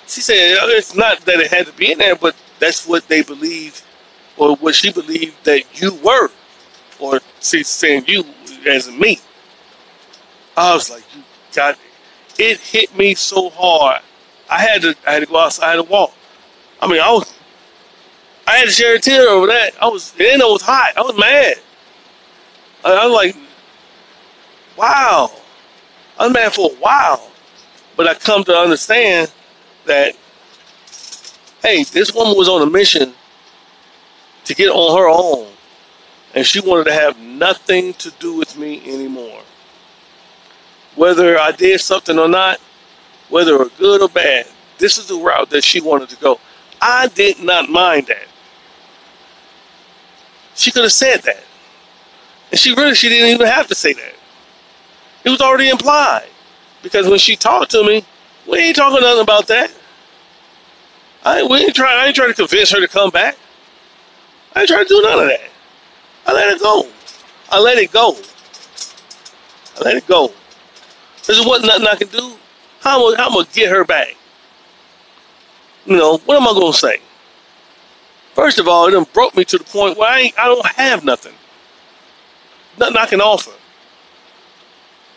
She 0.07 0.21
said, 0.21 0.57
it's 0.61 0.95
not 0.95 1.21
that 1.21 1.39
it 1.39 1.51
had 1.51 1.67
to 1.67 1.73
be 1.73 1.91
in 1.91 1.97
there, 1.97 2.15
but 2.15 2.35
that's 2.59 2.87
what 2.87 3.07
they 3.07 3.21
believed, 3.21 3.81
or 4.37 4.55
what 4.57 4.75
she 4.75 4.91
believed 4.91 5.43
that 5.45 5.81
you 5.81 5.93
were 5.95 6.29
or 6.99 7.19
she's 7.41 7.67
saying 7.67 8.05
you 8.07 8.23
as 8.65 8.89
me. 8.91 9.19
I 10.57 10.73
was 10.73 10.89
like, 10.89 11.03
you 11.15 11.23
got 11.53 11.75
it. 11.75 12.41
it 12.41 12.59
hit 12.59 12.95
me 12.95 13.15
so 13.15 13.49
hard. 13.49 14.01
I 14.49 14.59
had 14.59 14.81
to 14.83 14.95
I 15.07 15.13
had 15.13 15.19
to 15.19 15.25
go 15.25 15.37
outside 15.37 15.75
to 15.75 15.83
walk. 15.83 16.13
I 16.81 16.87
mean 16.87 17.01
I 17.01 17.11
was 17.11 17.33
I 18.47 18.57
had 18.57 18.65
to 18.65 18.71
share 18.71 18.95
a 18.95 18.99
tear 18.99 19.27
over 19.29 19.47
that. 19.47 19.71
I 19.81 19.87
was 19.87 20.13
and 20.13 20.41
it 20.41 20.45
was 20.45 20.61
hot. 20.61 20.93
I 20.95 21.01
was 21.01 21.17
mad. 21.17 21.55
I, 22.83 22.93
I 22.93 23.05
was 23.07 23.15
like, 23.15 23.35
wow. 24.77 25.31
I 26.17 26.25
was 26.25 26.33
mad 26.33 26.53
for 26.53 26.71
a 26.71 26.75
while. 26.75 27.31
But 27.95 28.07
I 28.07 28.13
come 28.13 28.43
to 28.45 28.55
understand 28.55 29.31
that 29.85 30.15
hey, 31.61 31.83
this 31.83 32.13
woman 32.13 32.37
was 32.37 32.47
on 32.47 32.61
a 32.61 32.69
mission 32.69 33.13
to 34.45 34.53
get 34.53 34.69
on 34.69 34.97
her 34.97 35.09
own 35.09 35.54
and 36.35 36.45
she 36.45 36.59
wanted 36.59 36.83
to 36.83 36.93
have 36.93 37.17
nothing 37.19 37.93
to 37.95 38.11
do 38.19 38.35
with 38.37 38.57
me 38.57 38.81
anymore. 38.85 39.41
Whether 40.95 41.39
I 41.39 41.51
did 41.51 41.79
something 41.79 42.19
or 42.19 42.27
not, 42.27 42.59
whether 43.29 43.65
good 43.77 44.01
or 44.01 44.09
bad, 44.09 44.45
this 44.77 44.97
is 44.97 45.07
the 45.07 45.15
route 45.15 45.49
that 45.49 45.63
she 45.63 45.81
wanted 45.81 46.09
to 46.09 46.17
go. 46.17 46.39
I 46.81 47.07
did 47.07 47.39
not 47.41 47.69
mind 47.69 48.07
that. 48.07 48.27
She 50.55 50.71
could 50.71 50.83
have 50.83 50.91
said 50.91 51.21
that. 51.23 51.43
And 52.51 52.59
she 52.59 52.73
really 52.75 52.95
she 52.95 53.09
didn't 53.09 53.29
even 53.29 53.47
have 53.47 53.67
to 53.67 53.75
say 53.75 53.93
that. 53.93 54.13
It 55.23 55.29
was 55.29 55.41
already 55.41 55.69
implied. 55.69 56.27
Because 56.83 57.07
when 57.07 57.17
she 57.17 57.35
talked 57.35 57.71
to 57.71 57.83
me, 57.83 58.05
we 58.47 58.59
ain't 58.59 58.75
talking 58.75 59.01
nothing 59.01 59.23
about 59.23 59.47
that. 59.47 59.71
I 61.23 61.43
we 61.43 61.59
ain't 61.59 61.75
trying 61.75 61.99
I 61.99 62.07
ain't 62.07 62.15
trying 62.15 62.29
to 62.29 62.35
convince 62.35 62.71
her 62.71 62.79
to 62.79 62.87
come 62.87 63.09
back. 63.09 63.37
I 64.53 64.61
ain't 64.61 64.69
trying 64.69 64.83
to 64.83 64.89
do 64.89 65.01
none 65.01 65.19
of 65.19 65.27
that. 65.27 65.49
I 66.25 66.33
let 66.33 66.55
it 66.55 66.61
go. 66.61 66.87
I 67.51 67.59
let 67.59 67.77
it 67.77 67.91
go. 67.91 68.17
I 69.77 69.83
let 69.83 69.95
it 69.95 70.07
go. 70.07 70.31
There's 71.25 71.45
what 71.45 71.63
nothing 71.63 71.87
I 71.87 71.95
can 71.95 72.07
do. 72.07 72.35
How 72.81 73.07
am 73.07 73.19
I 73.19 73.29
gonna 73.29 73.47
get 73.53 73.69
her 73.69 73.83
back? 73.83 74.15
You 75.85 75.97
know, 75.97 76.17
what 76.19 76.37
am 76.37 76.47
I 76.47 76.53
gonna 76.53 76.73
say? 76.73 76.99
First 78.33 78.59
of 78.59 78.67
all, 78.67 78.87
it 78.87 78.91
done 78.91 79.05
broke 79.13 79.35
me 79.35 79.45
to 79.45 79.57
the 79.57 79.63
point 79.63 79.97
where 79.97 80.09
I 80.09 80.31
I 80.37 80.45
don't 80.45 80.65
have 80.65 81.03
nothing. 81.03 81.33
Nothing 82.77 82.97
I 82.97 83.05
can 83.05 83.21
offer. 83.21 83.51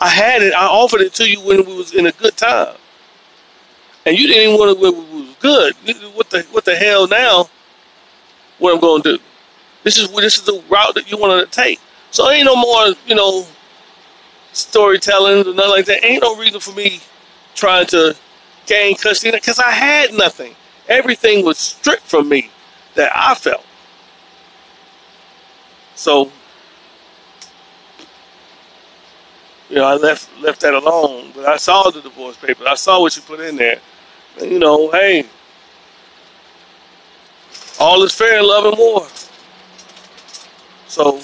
I 0.01 0.09
had 0.09 0.43
it, 0.43 0.55
I 0.55 0.67
offered 0.67 1.01
it 1.01 1.15
to 1.15 1.29
you 1.29 1.41
when 1.41 1.65
we 1.65 1.75
was 1.75 1.93
in 1.95 2.07
a 2.07 2.13
good 2.13 2.37
time. 2.37 2.77
And 4.07 4.17
you 4.17 4.29
didn't 4.29 4.59
want 4.59 4.79
to. 4.79 4.83
when 4.83 4.95
it 4.95 5.13
was 5.13 5.37
good. 5.41 5.75
What 6.15 6.31
the 6.31 6.43
what 6.53 6.65
the 6.65 6.77
hell 6.77 7.09
now? 7.09 7.49
What 8.59 8.71
am 8.71 8.77
I'm 8.77 8.81
gonna 8.81 9.03
do? 9.03 9.19
This 9.89 9.97
is 9.97 10.11
this 10.11 10.36
is 10.36 10.43
the 10.43 10.62
route 10.68 10.95
that 10.97 11.11
you 11.11 11.16
want 11.16 11.51
to 11.51 11.51
take. 11.51 11.80
So 12.11 12.30
ain't 12.30 12.45
no 12.45 12.55
more, 12.55 12.89
you 13.07 13.14
know, 13.14 13.47
storytelling 14.53 15.47
or 15.47 15.55
nothing 15.55 15.70
like 15.70 15.86
that. 15.86 16.05
Ain't 16.05 16.22
no 16.22 16.36
reason 16.36 16.61
for 16.61 16.72
me 16.72 17.01
trying 17.55 17.86
to 17.86 18.14
gain 18.66 18.97
custody 18.97 19.34
because 19.34 19.59
I 19.59 19.70
had 19.70 20.12
nothing. 20.12 20.55
Everything 20.91 21.43
was 21.43 21.57
stripped 21.57 22.03
from 22.03 22.28
me 22.28 22.51
that 22.97 23.11
I 23.16 23.34
felt. 23.34 23.64
So, 25.95 26.30
you 29.70 29.76
know, 29.76 29.84
I 29.84 29.95
left 29.95 30.28
left 30.39 30.61
that 30.61 30.74
alone. 30.74 31.32
But 31.34 31.47
I 31.47 31.57
saw 31.57 31.89
the 31.89 32.03
divorce 32.03 32.36
papers. 32.36 32.66
I 32.68 32.74
saw 32.74 33.01
what 33.01 33.16
you 33.16 33.22
put 33.22 33.41
in 33.41 33.57
there. 33.57 33.80
And, 34.39 34.51
you 34.51 34.59
know, 34.59 34.91
hey, 34.91 35.24
all 37.80 38.03
is 38.03 38.12
fair 38.12 38.41
in 38.41 38.47
love 38.47 38.66
and 38.66 38.76
war. 38.76 39.07
So, 40.89 41.20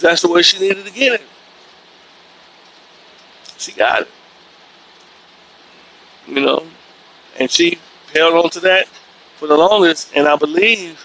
that's 0.00 0.22
the 0.22 0.28
way 0.28 0.42
she 0.42 0.58
needed 0.60 0.86
to 0.86 0.92
get 0.92 1.20
it, 1.20 1.22
she 3.58 3.72
got 3.72 4.02
it. 4.02 4.08
You 6.26 6.40
know, 6.40 6.66
and 7.38 7.50
she 7.50 7.78
held 8.12 8.34
on 8.34 8.50
to 8.50 8.60
that 8.60 8.86
for 9.36 9.48
the 9.48 9.56
longest. 9.56 10.12
And 10.14 10.28
I 10.28 10.36
believe 10.36 11.00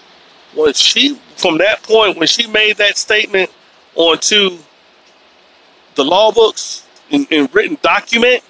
when 0.54 0.72
she, 0.74 1.16
from 1.36 1.58
that 1.58 1.82
point, 1.82 2.18
when 2.18 2.28
she 2.28 2.46
made 2.46 2.76
that 2.76 2.96
statement 2.96 3.50
onto 3.94 4.58
the 5.94 6.04
law 6.04 6.30
books 6.30 6.86
in, 7.10 7.26
in 7.30 7.48
written 7.52 7.78
document, 7.82 8.44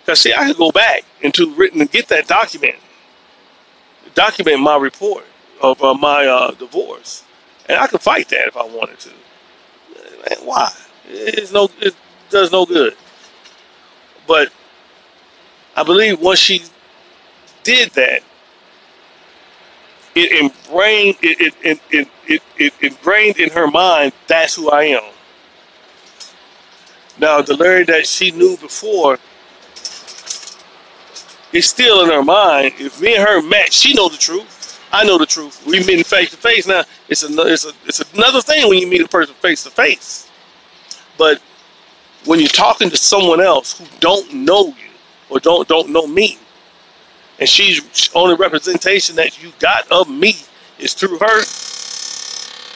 because 0.00 0.20
see, 0.20 0.32
I 0.32 0.46
could 0.46 0.56
go 0.56 0.70
back 0.70 1.04
into 1.20 1.52
written 1.54 1.80
and 1.80 1.90
get 1.90 2.08
that 2.08 2.26
document, 2.26 2.76
document 4.14 4.60
my 4.60 4.76
report 4.76 5.24
of 5.60 5.82
uh, 5.82 5.94
my 5.94 6.26
uh, 6.26 6.50
divorce, 6.52 7.24
and 7.68 7.78
I 7.78 7.86
could 7.86 8.00
fight 8.00 8.28
that 8.28 8.48
if 8.48 8.56
I 8.56 8.64
wanted 8.64 8.98
to. 9.00 9.10
Man, 9.10 10.46
why? 10.46 10.72
It's 11.08 11.52
no, 11.52 11.70
it 11.80 11.94
does 12.30 12.52
no 12.52 12.66
good. 12.66 12.96
But 14.26 14.52
I 15.76 15.82
believe 15.82 16.20
once 16.20 16.38
she 16.38 16.62
did 17.62 17.90
that, 17.90 18.22
it 20.14 20.32
ingrained 20.32 21.16
it 21.22 21.54
it, 21.62 21.80
it, 21.90 22.08
it, 22.26 22.42
it, 22.58 22.72
ingrained 22.80 23.38
in 23.38 23.50
her 23.50 23.66
mind 23.68 24.12
that's 24.26 24.54
who 24.54 24.70
I 24.70 24.84
am. 24.84 25.02
Now 27.18 27.42
the 27.42 27.56
Larry 27.56 27.84
that 27.84 28.06
she 28.06 28.30
knew 28.30 28.56
before 28.56 29.18
is 31.52 31.68
still 31.68 32.04
in 32.04 32.10
her 32.10 32.22
mind. 32.22 32.74
If 32.78 33.00
me 33.00 33.16
and 33.16 33.26
her 33.26 33.42
met, 33.42 33.72
she 33.72 33.94
know 33.94 34.08
the 34.08 34.16
truth. 34.16 34.57
I 34.90 35.04
know 35.04 35.18
the 35.18 35.26
truth. 35.26 35.64
We 35.66 35.84
meet 35.84 36.06
face 36.06 36.30
to 36.30 36.36
face. 36.36 36.66
Now 36.66 36.84
it's 37.08 37.22
a 37.22 37.28
it's 37.46 37.64
a 37.66 37.72
it's 37.84 38.00
another 38.14 38.40
thing 38.40 38.68
when 38.68 38.78
you 38.78 38.86
meet 38.86 39.02
a 39.02 39.08
person 39.08 39.34
face 39.36 39.64
to 39.64 39.70
face. 39.70 40.30
But 41.18 41.40
when 42.24 42.40
you're 42.40 42.48
talking 42.48 42.90
to 42.90 42.96
someone 42.96 43.40
else 43.40 43.78
who 43.78 43.86
don't 44.00 44.32
know 44.32 44.68
you 44.68 44.90
or 45.30 45.40
don't 45.40 45.68
don't 45.68 45.90
know 45.90 46.06
me, 46.06 46.38
and 47.38 47.48
she's 47.48 48.10
only 48.14 48.34
representation 48.36 49.16
that 49.16 49.42
you 49.42 49.52
got 49.58 49.90
of 49.92 50.08
me 50.08 50.36
is 50.78 50.94
through 50.94 51.18
her, 51.18 51.40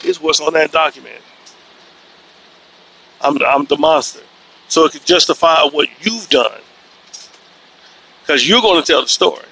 is 0.07 0.21
what's 0.21 0.41
on 0.41 0.53
that 0.55 0.73
document. 0.73 1.21
I'm 3.21 3.43
I'm 3.43 3.65
the 3.65 3.79
monster, 3.79 4.23
so 4.69 4.85
it 4.85 4.93
could 4.93 5.07
justify 5.07 5.63
what 5.63 5.89
you've 6.01 6.29
done, 6.29 6.61
because 8.21 8.47
you're 8.47 8.61
going 8.61 8.83
to 8.83 8.87
tell 8.87 9.01
the 9.01 9.09
story 9.09 9.45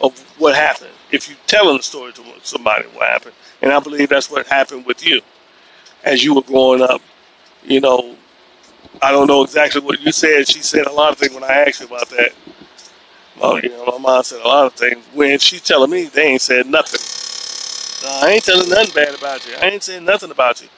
of 0.00 0.18
what 0.38 0.54
happened. 0.54 0.90
If 1.10 1.28
you're 1.28 1.38
telling 1.46 1.76
the 1.76 1.82
story 1.82 2.12
to 2.14 2.22
somebody, 2.42 2.86
what 2.88 3.08
happened, 3.08 3.34
and 3.60 3.72
I 3.72 3.80
believe 3.80 4.08
that's 4.08 4.30
what 4.30 4.46
happened 4.46 4.86
with 4.86 5.06
you 5.06 5.20
as 6.04 6.24
you 6.24 6.34
were 6.34 6.42
growing 6.42 6.82
up. 6.82 7.00
You 7.64 7.80
know, 7.80 8.16
I 9.00 9.12
don't 9.12 9.26
know 9.26 9.42
exactly 9.42 9.80
what 9.80 10.00
you 10.00 10.12
said. 10.12 10.48
She 10.48 10.60
said 10.60 10.86
a 10.86 10.92
lot 10.92 11.12
of 11.12 11.18
things 11.18 11.34
when 11.34 11.44
I 11.44 11.64
asked 11.66 11.80
you 11.80 11.86
about 11.86 12.08
that. 12.10 12.32
Well, 13.40 13.60
you 13.60 13.70
know, 13.70 13.86
my 13.86 13.98
mom 13.98 14.24
said 14.24 14.40
a 14.42 14.48
lot 14.48 14.66
of 14.66 14.74
things. 14.74 15.04
When 15.14 15.38
she's 15.38 15.62
telling 15.62 15.90
me, 15.90 16.04
they 16.04 16.28
ain't 16.28 16.40
said 16.42 16.66
nothing. 16.66 17.00
No, 18.02 18.18
I 18.22 18.32
ain't 18.32 18.44
telling 18.44 18.68
nothing 18.68 18.94
bad 18.94 19.14
about 19.14 19.46
you. 19.46 19.54
I 19.54 19.66
ain't 19.66 19.82
saying 19.82 20.04
nothing 20.04 20.30
about 20.30 20.60
you. 20.60 20.68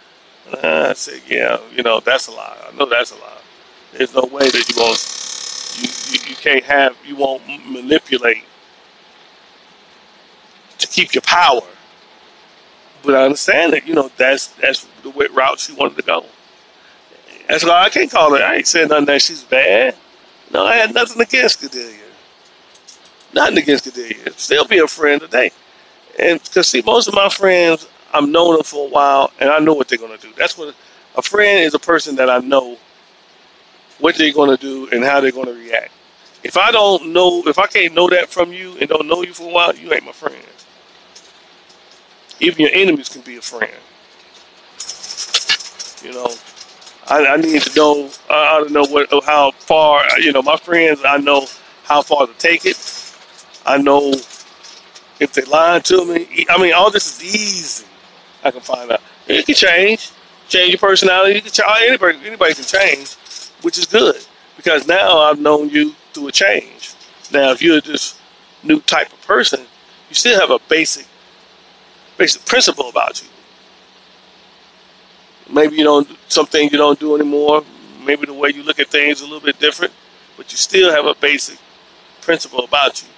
Uh, 0.52 0.88
I 0.90 0.92
said, 0.92 1.22
yeah, 1.26 1.58
you 1.72 1.82
know, 1.82 2.00
that's 2.00 2.28
a 2.28 2.32
lie. 2.32 2.56
I 2.68 2.76
know 2.76 2.86
that's 2.86 3.12
a 3.12 3.16
lie. 3.16 3.40
There's 3.92 4.14
no 4.14 4.24
way 4.24 4.50
that 4.50 4.68
you 4.68 4.74
won't, 4.76 5.00
you, 5.78 5.88
you, 6.12 6.30
you 6.30 6.36
can't 6.36 6.64
have, 6.64 6.96
you 7.06 7.16
won't 7.16 7.46
manipulate 7.66 8.44
to 10.78 10.86
keep 10.86 11.14
your 11.14 11.22
power. 11.22 11.62
But 13.02 13.14
I 13.14 13.24
understand 13.24 13.72
that, 13.74 13.86
you 13.86 13.94
know, 13.94 14.10
that's 14.16 14.48
that's 14.48 14.86
the 15.02 15.10
route 15.10 15.60
she 15.60 15.72
wanted 15.74 15.96
to 15.96 16.02
go. 16.02 16.24
That's 17.48 17.64
why 17.64 17.82
I 17.84 17.90
can't 17.90 18.10
call 18.10 18.34
her. 18.34 18.42
I 18.42 18.56
ain't 18.56 18.66
saying 18.66 18.88
nothing 18.88 19.06
that 19.06 19.20
she's 19.20 19.44
bad. 19.44 19.96
No, 20.52 20.64
I 20.64 20.76
had 20.76 20.94
nothing 20.94 21.20
against 21.20 21.60
Cordelia. 21.60 21.98
Nothing 23.34 23.58
against 23.58 23.84
Cordelia. 23.84 24.32
Still 24.36 24.64
be 24.64 24.78
a 24.78 24.86
friend 24.86 25.20
today. 25.20 25.50
And 26.18 26.42
because 26.42 26.68
see, 26.68 26.82
most 26.82 27.08
of 27.08 27.14
my 27.14 27.28
friends, 27.28 27.88
I've 28.12 28.28
known 28.28 28.54
them 28.54 28.62
for 28.62 28.86
a 28.86 28.90
while, 28.90 29.32
and 29.40 29.50
I 29.50 29.58
know 29.58 29.74
what 29.74 29.88
they're 29.88 29.98
gonna 29.98 30.16
do. 30.16 30.32
That's 30.36 30.56
what 30.56 30.74
a 31.16 31.22
friend 31.22 31.60
is. 31.60 31.74
A 31.74 31.78
person 31.78 32.16
that 32.16 32.30
I 32.30 32.38
know 32.38 32.78
what 33.98 34.16
they're 34.16 34.32
gonna 34.32 34.56
do 34.56 34.88
and 34.90 35.04
how 35.04 35.20
they're 35.20 35.32
gonna 35.32 35.52
react. 35.52 35.90
If 36.44 36.58
I 36.58 36.70
don't 36.70 37.12
know, 37.14 37.42
if 37.46 37.58
I 37.58 37.66
can't 37.66 37.94
know 37.94 38.08
that 38.10 38.28
from 38.28 38.52
you 38.52 38.76
and 38.78 38.86
don't 38.88 39.08
know 39.08 39.22
you 39.22 39.32
for 39.32 39.48
a 39.48 39.52
while, 39.52 39.74
you 39.74 39.92
ain't 39.94 40.04
my 40.04 40.12
friend. 40.12 40.44
Even 42.38 42.60
your 42.60 42.70
enemies 42.74 43.08
can 43.08 43.22
be 43.22 43.38
a 43.38 43.40
friend. 43.40 43.72
You 46.04 46.12
know, 46.12 46.30
I, 47.08 47.26
I 47.32 47.36
need 47.38 47.62
to 47.62 47.74
know. 47.74 48.10
I 48.28 48.62
to 48.62 48.70
know 48.70 48.84
what, 48.84 49.08
how 49.24 49.52
far. 49.52 50.02
You 50.20 50.32
know, 50.32 50.42
my 50.42 50.58
friends. 50.58 51.00
I 51.02 51.16
know 51.16 51.46
how 51.84 52.02
far 52.02 52.26
to 52.26 52.34
take 52.34 52.66
it. 52.66 52.76
I 53.64 53.78
know 53.78 54.12
if 55.20 55.32
they 55.32 55.42
lying 55.42 55.82
to 55.84 56.04
me. 56.04 56.44
I 56.50 56.60
mean, 56.60 56.74
all 56.74 56.90
this 56.90 57.22
is 57.22 57.24
easy. 57.24 57.86
I 58.42 58.50
can 58.50 58.60
find 58.60 58.90
out. 58.90 59.00
It 59.26 59.46
can 59.46 59.54
change. 59.54 60.10
Change 60.48 60.72
your 60.72 60.78
personality. 60.78 61.36
You 61.36 61.42
can 61.42 61.52
change. 61.52 61.68
Anybody, 61.88 62.18
anybody 62.26 62.52
can 62.52 62.64
change, 62.64 63.14
which 63.62 63.78
is 63.78 63.86
good 63.86 64.22
because 64.56 64.86
now 64.86 65.18
I've 65.18 65.38
known 65.38 65.70
you 65.70 65.94
through 66.14 66.28
a 66.28 66.32
change. 66.32 66.94
Now, 67.32 67.50
if 67.50 67.60
you're 67.60 67.80
this 67.80 68.18
new 68.62 68.80
type 68.80 69.12
of 69.12 69.20
person, 69.22 69.60
you 70.08 70.14
still 70.14 70.40
have 70.40 70.50
a 70.50 70.58
basic, 70.68 71.06
basic 72.16 72.44
principle 72.46 72.88
about 72.88 73.22
you. 73.22 73.28
Maybe 75.52 75.76
you 75.76 75.84
don't 75.84 76.08
some 76.28 76.46
things 76.46 76.72
you 76.72 76.78
don't 76.78 76.98
do 76.98 77.14
anymore. 77.14 77.64
Maybe 78.04 78.26
the 78.26 78.34
way 78.34 78.50
you 78.50 78.62
look 78.62 78.78
at 78.78 78.88
things 78.88 79.18
is 79.18 79.22
a 79.22 79.24
little 79.24 79.40
bit 79.40 79.58
different, 79.58 79.92
but 80.36 80.50
you 80.50 80.56
still 80.56 80.90
have 80.90 81.06
a 81.06 81.14
basic 81.14 81.58
principle 82.22 82.64
about 82.64 83.02
you. 83.02 83.08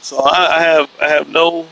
So 0.00 0.20
I, 0.20 0.56
I 0.56 0.62
have 0.62 0.90
I 1.02 1.08
have 1.08 1.28
no 1.28 1.66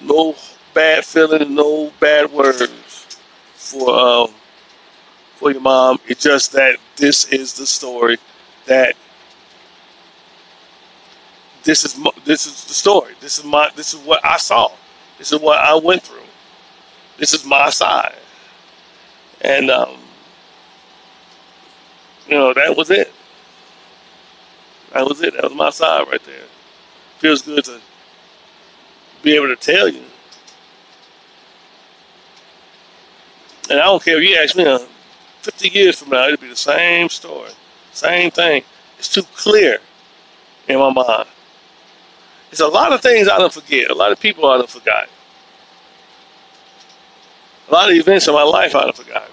no 0.00 0.34
bad 0.74 1.04
feeling, 1.04 1.54
no 1.54 1.92
bad 2.00 2.30
words 2.32 2.68
for 3.54 3.90
um, 3.90 4.34
for 5.38 5.52
your 5.52 5.60
mom. 5.60 5.98
It's 6.06 6.22
just 6.22 6.52
that 6.52 6.78
this 6.96 7.32
is 7.32 7.54
the 7.54 7.66
story 7.66 8.18
that 8.66 8.96
this 11.62 11.84
is 11.84 11.94
this 12.24 12.46
is 12.46 12.64
the 12.64 12.74
story. 12.74 13.14
This 13.20 13.38
is 13.38 13.44
my 13.44 13.70
this 13.76 13.94
is 13.94 14.00
what 14.00 14.24
I 14.24 14.36
saw. 14.36 14.70
This 15.16 15.32
is 15.32 15.40
what 15.40 15.58
I 15.58 15.74
went 15.76 16.02
through. 16.02 16.18
This 17.16 17.34
is 17.34 17.44
my 17.44 17.70
side, 17.70 18.16
and 19.40 19.70
um, 19.70 19.98
you 22.26 22.34
know 22.34 22.52
that 22.54 22.76
was 22.76 22.90
it. 22.90 23.12
That 24.92 25.06
was 25.06 25.20
it. 25.20 25.34
That 25.34 25.44
was 25.44 25.54
my 25.54 25.70
side 25.70 26.08
right 26.08 26.22
there. 26.24 26.46
Feels 27.18 27.42
good 27.42 27.64
to 27.64 27.80
be 29.22 29.34
able 29.34 29.48
to 29.48 29.56
tell 29.56 29.88
you. 29.88 30.02
And 33.70 33.78
I 33.78 33.84
don't 33.84 34.02
care 34.02 34.20
if 34.20 34.28
you 34.28 34.36
ask 34.36 34.56
me 34.56 34.64
uh, 34.64 34.78
50 35.42 35.68
years 35.68 35.98
from 35.98 36.10
now, 36.10 36.26
it'll 36.26 36.40
be 36.40 36.48
the 36.48 36.56
same 36.56 37.08
story, 37.08 37.50
same 37.92 38.30
thing. 38.30 38.62
It's 38.98 39.08
too 39.08 39.22
clear 39.34 39.78
in 40.68 40.78
my 40.78 40.92
mind. 40.92 41.28
There's 42.50 42.60
a 42.60 42.68
lot 42.68 42.92
of 42.92 43.00
things 43.00 43.28
I 43.28 43.38
don't 43.38 43.52
forget. 43.52 43.90
A 43.90 43.94
lot 43.94 44.10
of 44.12 44.20
people 44.20 44.46
I 44.50 44.56
don't 44.58 44.70
forgot. 44.70 45.08
A 47.68 47.72
lot 47.72 47.90
of 47.90 47.96
events 47.96 48.26
in 48.26 48.34
my 48.34 48.42
life 48.42 48.74
I 48.74 48.82
don't 48.84 48.96
forgot. 48.96 49.30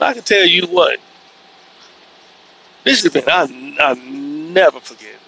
I 0.00 0.12
can 0.12 0.22
tell 0.22 0.46
you 0.46 0.66
what. 0.66 0.98
This 2.84 3.04
event 3.04 3.28
I 3.28 3.44
I 3.80 3.94
never 3.94 4.80
forget 4.80 5.18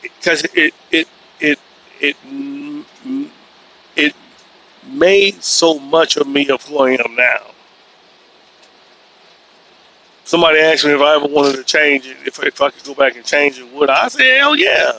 because 0.00 0.44
it 0.54 0.74
it 0.90 1.08
it 1.40 1.58
it 2.00 2.16
it 3.96 4.14
made 4.94 5.42
so 5.42 5.78
much 5.78 6.16
of 6.16 6.26
me 6.26 6.48
of 6.48 6.62
who 6.66 6.78
I 6.78 6.92
am 6.92 7.16
now. 7.16 7.50
Somebody 10.24 10.58
asked 10.60 10.84
me 10.84 10.92
if 10.92 11.00
I 11.00 11.16
ever 11.16 11.26
wanted 11.26 11.56
to 11.56 11.64
change 11.64 12.06
it, 12.06 12.16
if, 12.26 12.42
if 12.42 12.60
I 12.60 12.70
could 12.70 12.84
go 12.84 12.94
back 12.94 13.16
and 13.16 13.24
change 13.24 13.58
it, 13.58 13.70
would 13.72 13.90
I? 13.90 14.04
I 14.04 14.08
say, 14.08 14.38
hell 14.38 14.56
yeah. 14.56 14.92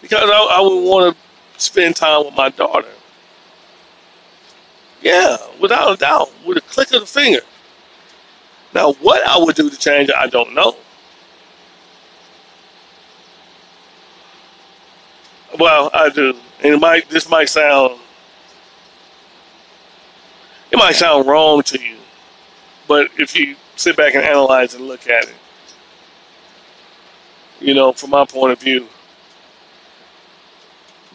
Because 0.00 0.30
I, 0.30 0.58
I 0.58 0.60
would 0.60 0.88
want 0.88 1.16
to 1.16 1.60
spend 1.60 1.96
time 1.96 2.24
with 2.24 2.34
my 2.34 2.50
daughter. 2.50 2.88
Yeah, 5.02 5.36
without 5.60 5.92
a 5.92 5.96
doubt, 5.96 6.30
with 6.46 6.58
a 6.58 6.60
click 6.60 6.92
of 6.92 7.00
the 7.00 7.06
finger. 7.06 7.40
Now, 8.74 8.92
what 8.94 9.26
I 9.26 9.38
would 9.38 9.56
do 9.56 9.70
to 9.70 9.76
change 9.76 10.08
it, 10.08 10.14
I 10.16 10.28
don't 10.28 10.54
know. 10.54 10.76
Well, 15.58 15.90
I 15.94 16.10
do, 16.10 16.34
and 16.62 16.74
it 16.74 16.80
might. 16.80 17.08
This 17.08 17.28
might 17.28 17.48
sound. 17.48 17.98
It 20.76 20.80
might 20.80 20.94
sound 20.94 21.26
wrong 21.26 21.62
to 21.62 21.80
you, 21.80 21.96
but 22.86 23.08
if 23.18 23.34
you 23.34 23.56
sit 23.76 23.96
back 23.96 24.14
and 24.14 24.22
analyze 24.22 24.74
and 24.74 24.86
look 24.86 25.08
at 25.08 25.24
it, 25.24 25.34
you 27.60 27.72
know, 27.72 27.94
from 27.94 28.10
my 28.10 28.26
point 28.26 28.52
of 28.52 28.60
view, 28.60 28.86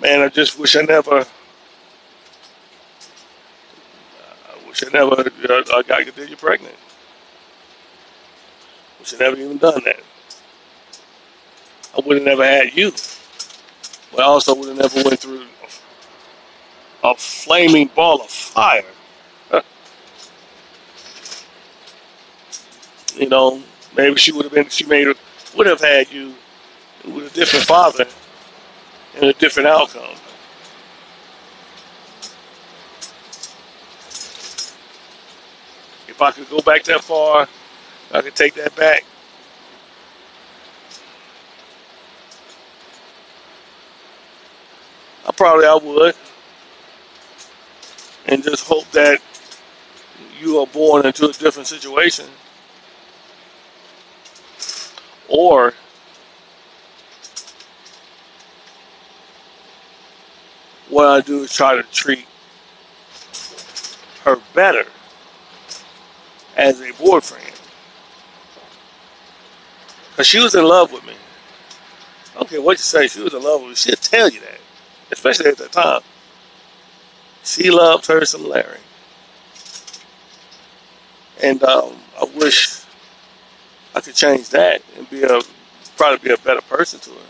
man, 0.02 0.22
I 0.22 0.30
just 0.30 0.58
wish 0.58 0.76
I 0.76 0.82
never. 0.82 1.28
I 4.50 4.68
wish 4.68 4.84
I 4.84 4.90
never 4.92 5.12
uh, 5.12 5.64
I 5.76 5.84
got 5.84 6.08
you 6.08 6.36
pregnant. 6.38 6.76
Wish 9.00 9.14
I 9.14 9.18
never 9.18 9.36
even 9.36 9.60
done 9.60 9.84
that. 9.86 10.00
I 11.96 12.02
would 12.04 12.18
have 12.18 12.26
never 12.26 12.44
had 12.44 12.76
you. 12.76 12.94
But 14.10 14.22
I 14.22 14.24
also 14.24 14.56
would 14.56 14.70
have 14.70 14.78
never 14.80 15.08
went 15.08 15.20
through 15.20 15.46
a 17.04 17.14
flaming 17.14 17.92
ball 17.94 18.22
of 18.22 18.30
fire. 18.32 18.86
You 23.22 23.30
know, 23.30 23.62
maybe 23.96 24.16
she 24.16 24.32
would 24.32 24.46
have 24.46 24.54
been, 24.54 24.68
she 24.68 24.84
made, 24.84 25.08
would 25.56 25.68
have 25.68 25.80
had 25.80 26.12
you 26.12 26.34
with 27.06 27.32
a 27.32 27.36
different 27.36 27.66
father 27.66 28.06
and 29.16 29.26
a 29.26 29.34
different 29.34 29.70
outcome. 29.70 30.16
If 36.08 36.20
I 36.20 36.32
could 36.32 36.50
go 36.50 36.62
back 36.62 36.84
that 36.86 37.02
far, 37.04 37.48
I 38.12 38.22
could 38.22 38.36
take 38.36 38.56
that 38.56 38.76
back. 38.76 39.06
I 45.28 45.32
probably 45.32 45.68
I 45.68 45.76
would, 45.76 46.16
and 48.26 48.44
just 48.44 48.66
hope 48.66 48.90
that 48.92 49.22
you 50.40 50.58
are 50.60 50.68
born 50.68 51.06
into 51.06 51.30
a 51.30 51.34
different 51.34 51.68
situation, 51.68 52.26
or 55.32 55.74
what 60.90 61.08
I 61.08 61.22
do 61.22 61.44
is 61.44 61.54
try 61.54 61.76
to 61.76 61.84
treat 61.84 62.26
her 64.24 64.40
better 64.54 64.86
as 66.58 66.82
a 66.82 66.92
boyfriend. 66.94 67.46
Because 70.12 70.28
she 70.28 70.40
was 70.40 70.54
in 70.54 70.66
love 70.66 70.92
with 70.92 71.06
me. 71.06 71.14
I 72.34 72.40
don't 72.40 72.50
care 72.50 72.62
what 72.62 72.74
you 72.74 72.84
say, 72.84 73.08
she 73.08 73.22
was 73.22 73.34
in 73.34 73.42
love 73.42 73.62
with 73.62 73.70
me. 73.70 73.76
She'll 73.76 73.96
tell 73.96 74.30
you 74.30 74.42
that 74.42 74.62
especially 75.12 75.48
at 75.48 75.58
that 75.58 75.72
time. 75.72 76.02
She 77.44 77.70
loved 77.70 78.06
her 78.08 78.26
some 78.26 78.48
Larry. 78.48 78.80
And 81.44 81.62
um, 81.64 81.96
I 82.20 82.26
wish 82.36 82.84
I 83.96 84.02
could 84.02 84.16
change 84.16 84.50
that 84.50 84.82
and 84.98 85.10
be 85.10 85.24
a 85.24 85.42
probably 85.98 86.30
be 86.30 86.34
a 86.34 86.38
better 86.38 86.62
person 86.62 87.00
to 87.02 87.10
her. 87.12 87.26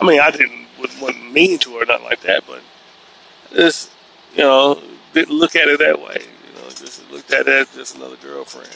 I 0.00 0.06
mean, 0.06 0.20
I 0.20 0.30
didn't 0.30 0.66
wasn't 0.78 1.32
mean 1.32 1.58
to 1.58 1.78
her, 1.78 1.84
nothing 1.86 2.04
like 2.04 2.20
that, 2.22 2.44
but 2.46 2.62
just 3.52 3.90
you 4.34 4.42
know 4.42 4.80
didn't 5.12 5.36
look 5.36 5.56
at 5.56 5.68
it 5.68 5.78
that 5.78 6.00
way. 6.00 6.22
You 6.22 6.60
know, 6.60 6.68
just 6.70 7.10
looked 7.10 7.32
at 7.32 7.46
it 7.46 7.48
as 7.48 7.74
just 7.74 7.96
another 7.96 8.16
girlfriend. 8.16 8.70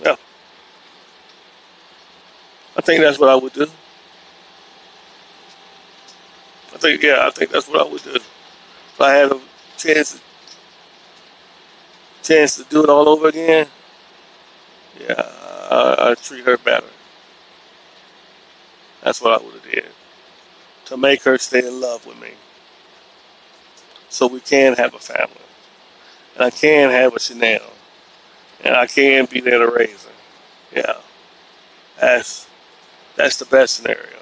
Yeah. 0.00 0.16
I 2.76 2.80
think 2.82 3.02
that's 3.02 3.18
what 3.18 3.30
I 3.30 3.36
would 3.36 3.52
do. 3.54 3.66
I 6.74 6.78
think, 6.78 7.02
yeah, 7.02 7.22
I 7.26 7.30
think 7.30 7.50
that's 7.50 7.68
what 7.68 7.80
I 7.80 7.90
would 7.90 8.02
do. 8.02 8.14
If 8.16 9.00
I 9.00 9.12
had 9.12 9.32
a 9.32 9.40
chance 9.78 10.20
chance 12.26 12.56
to 12.56 12.64
do 12.64 12.82
it 12.82 12.90
all 12.90 13.08
over 13.08 13.28
again, 13.28 13.68
yeah, 15.00 15.14
I, 15.70 16.10
I'd 16.10 16.18
treat 16.18 16.44
her 16.44 16.58
better. 16.58 16.86
That's 19.02 19.20
what 19.20 19.40
I 19.40 19.44
would 19.44 19.54
have 19.54 19.70
did. 19.70 19.86
To 20.86 20.96
make 20.96 21.22
her 21.24 21.38
stay 21.38 21.66
in 21.66 21.80
love 21.80 22.06
with 22.06 22.20
me. 22.20 22.30
So 24.08 24.26
we 24.26 24.40
can 24.40 24.74
have 24.74 24.94
a 24.94 24.98
family. 24.98 25.34
And 26.34 26.44
I 26.44 26.50
can 26.50 26.90
have 26.90 27.14
a 27.14 27.20
Chanel. 27.20 27.70
And 28.64 28.74
I 28.74 28.86
can 28.86 29.26
be 29.26 29.40
there 29.40 29.58
to 29.58 29.70
raise 29.70 30.04
her. 30.04 30.12
Yeah. 30.74 30.96
That's 32.00 32.48
that's 33.16 33.38
the 33.38 33.46
best 33.46 33.74
scenario. 33.74 34.15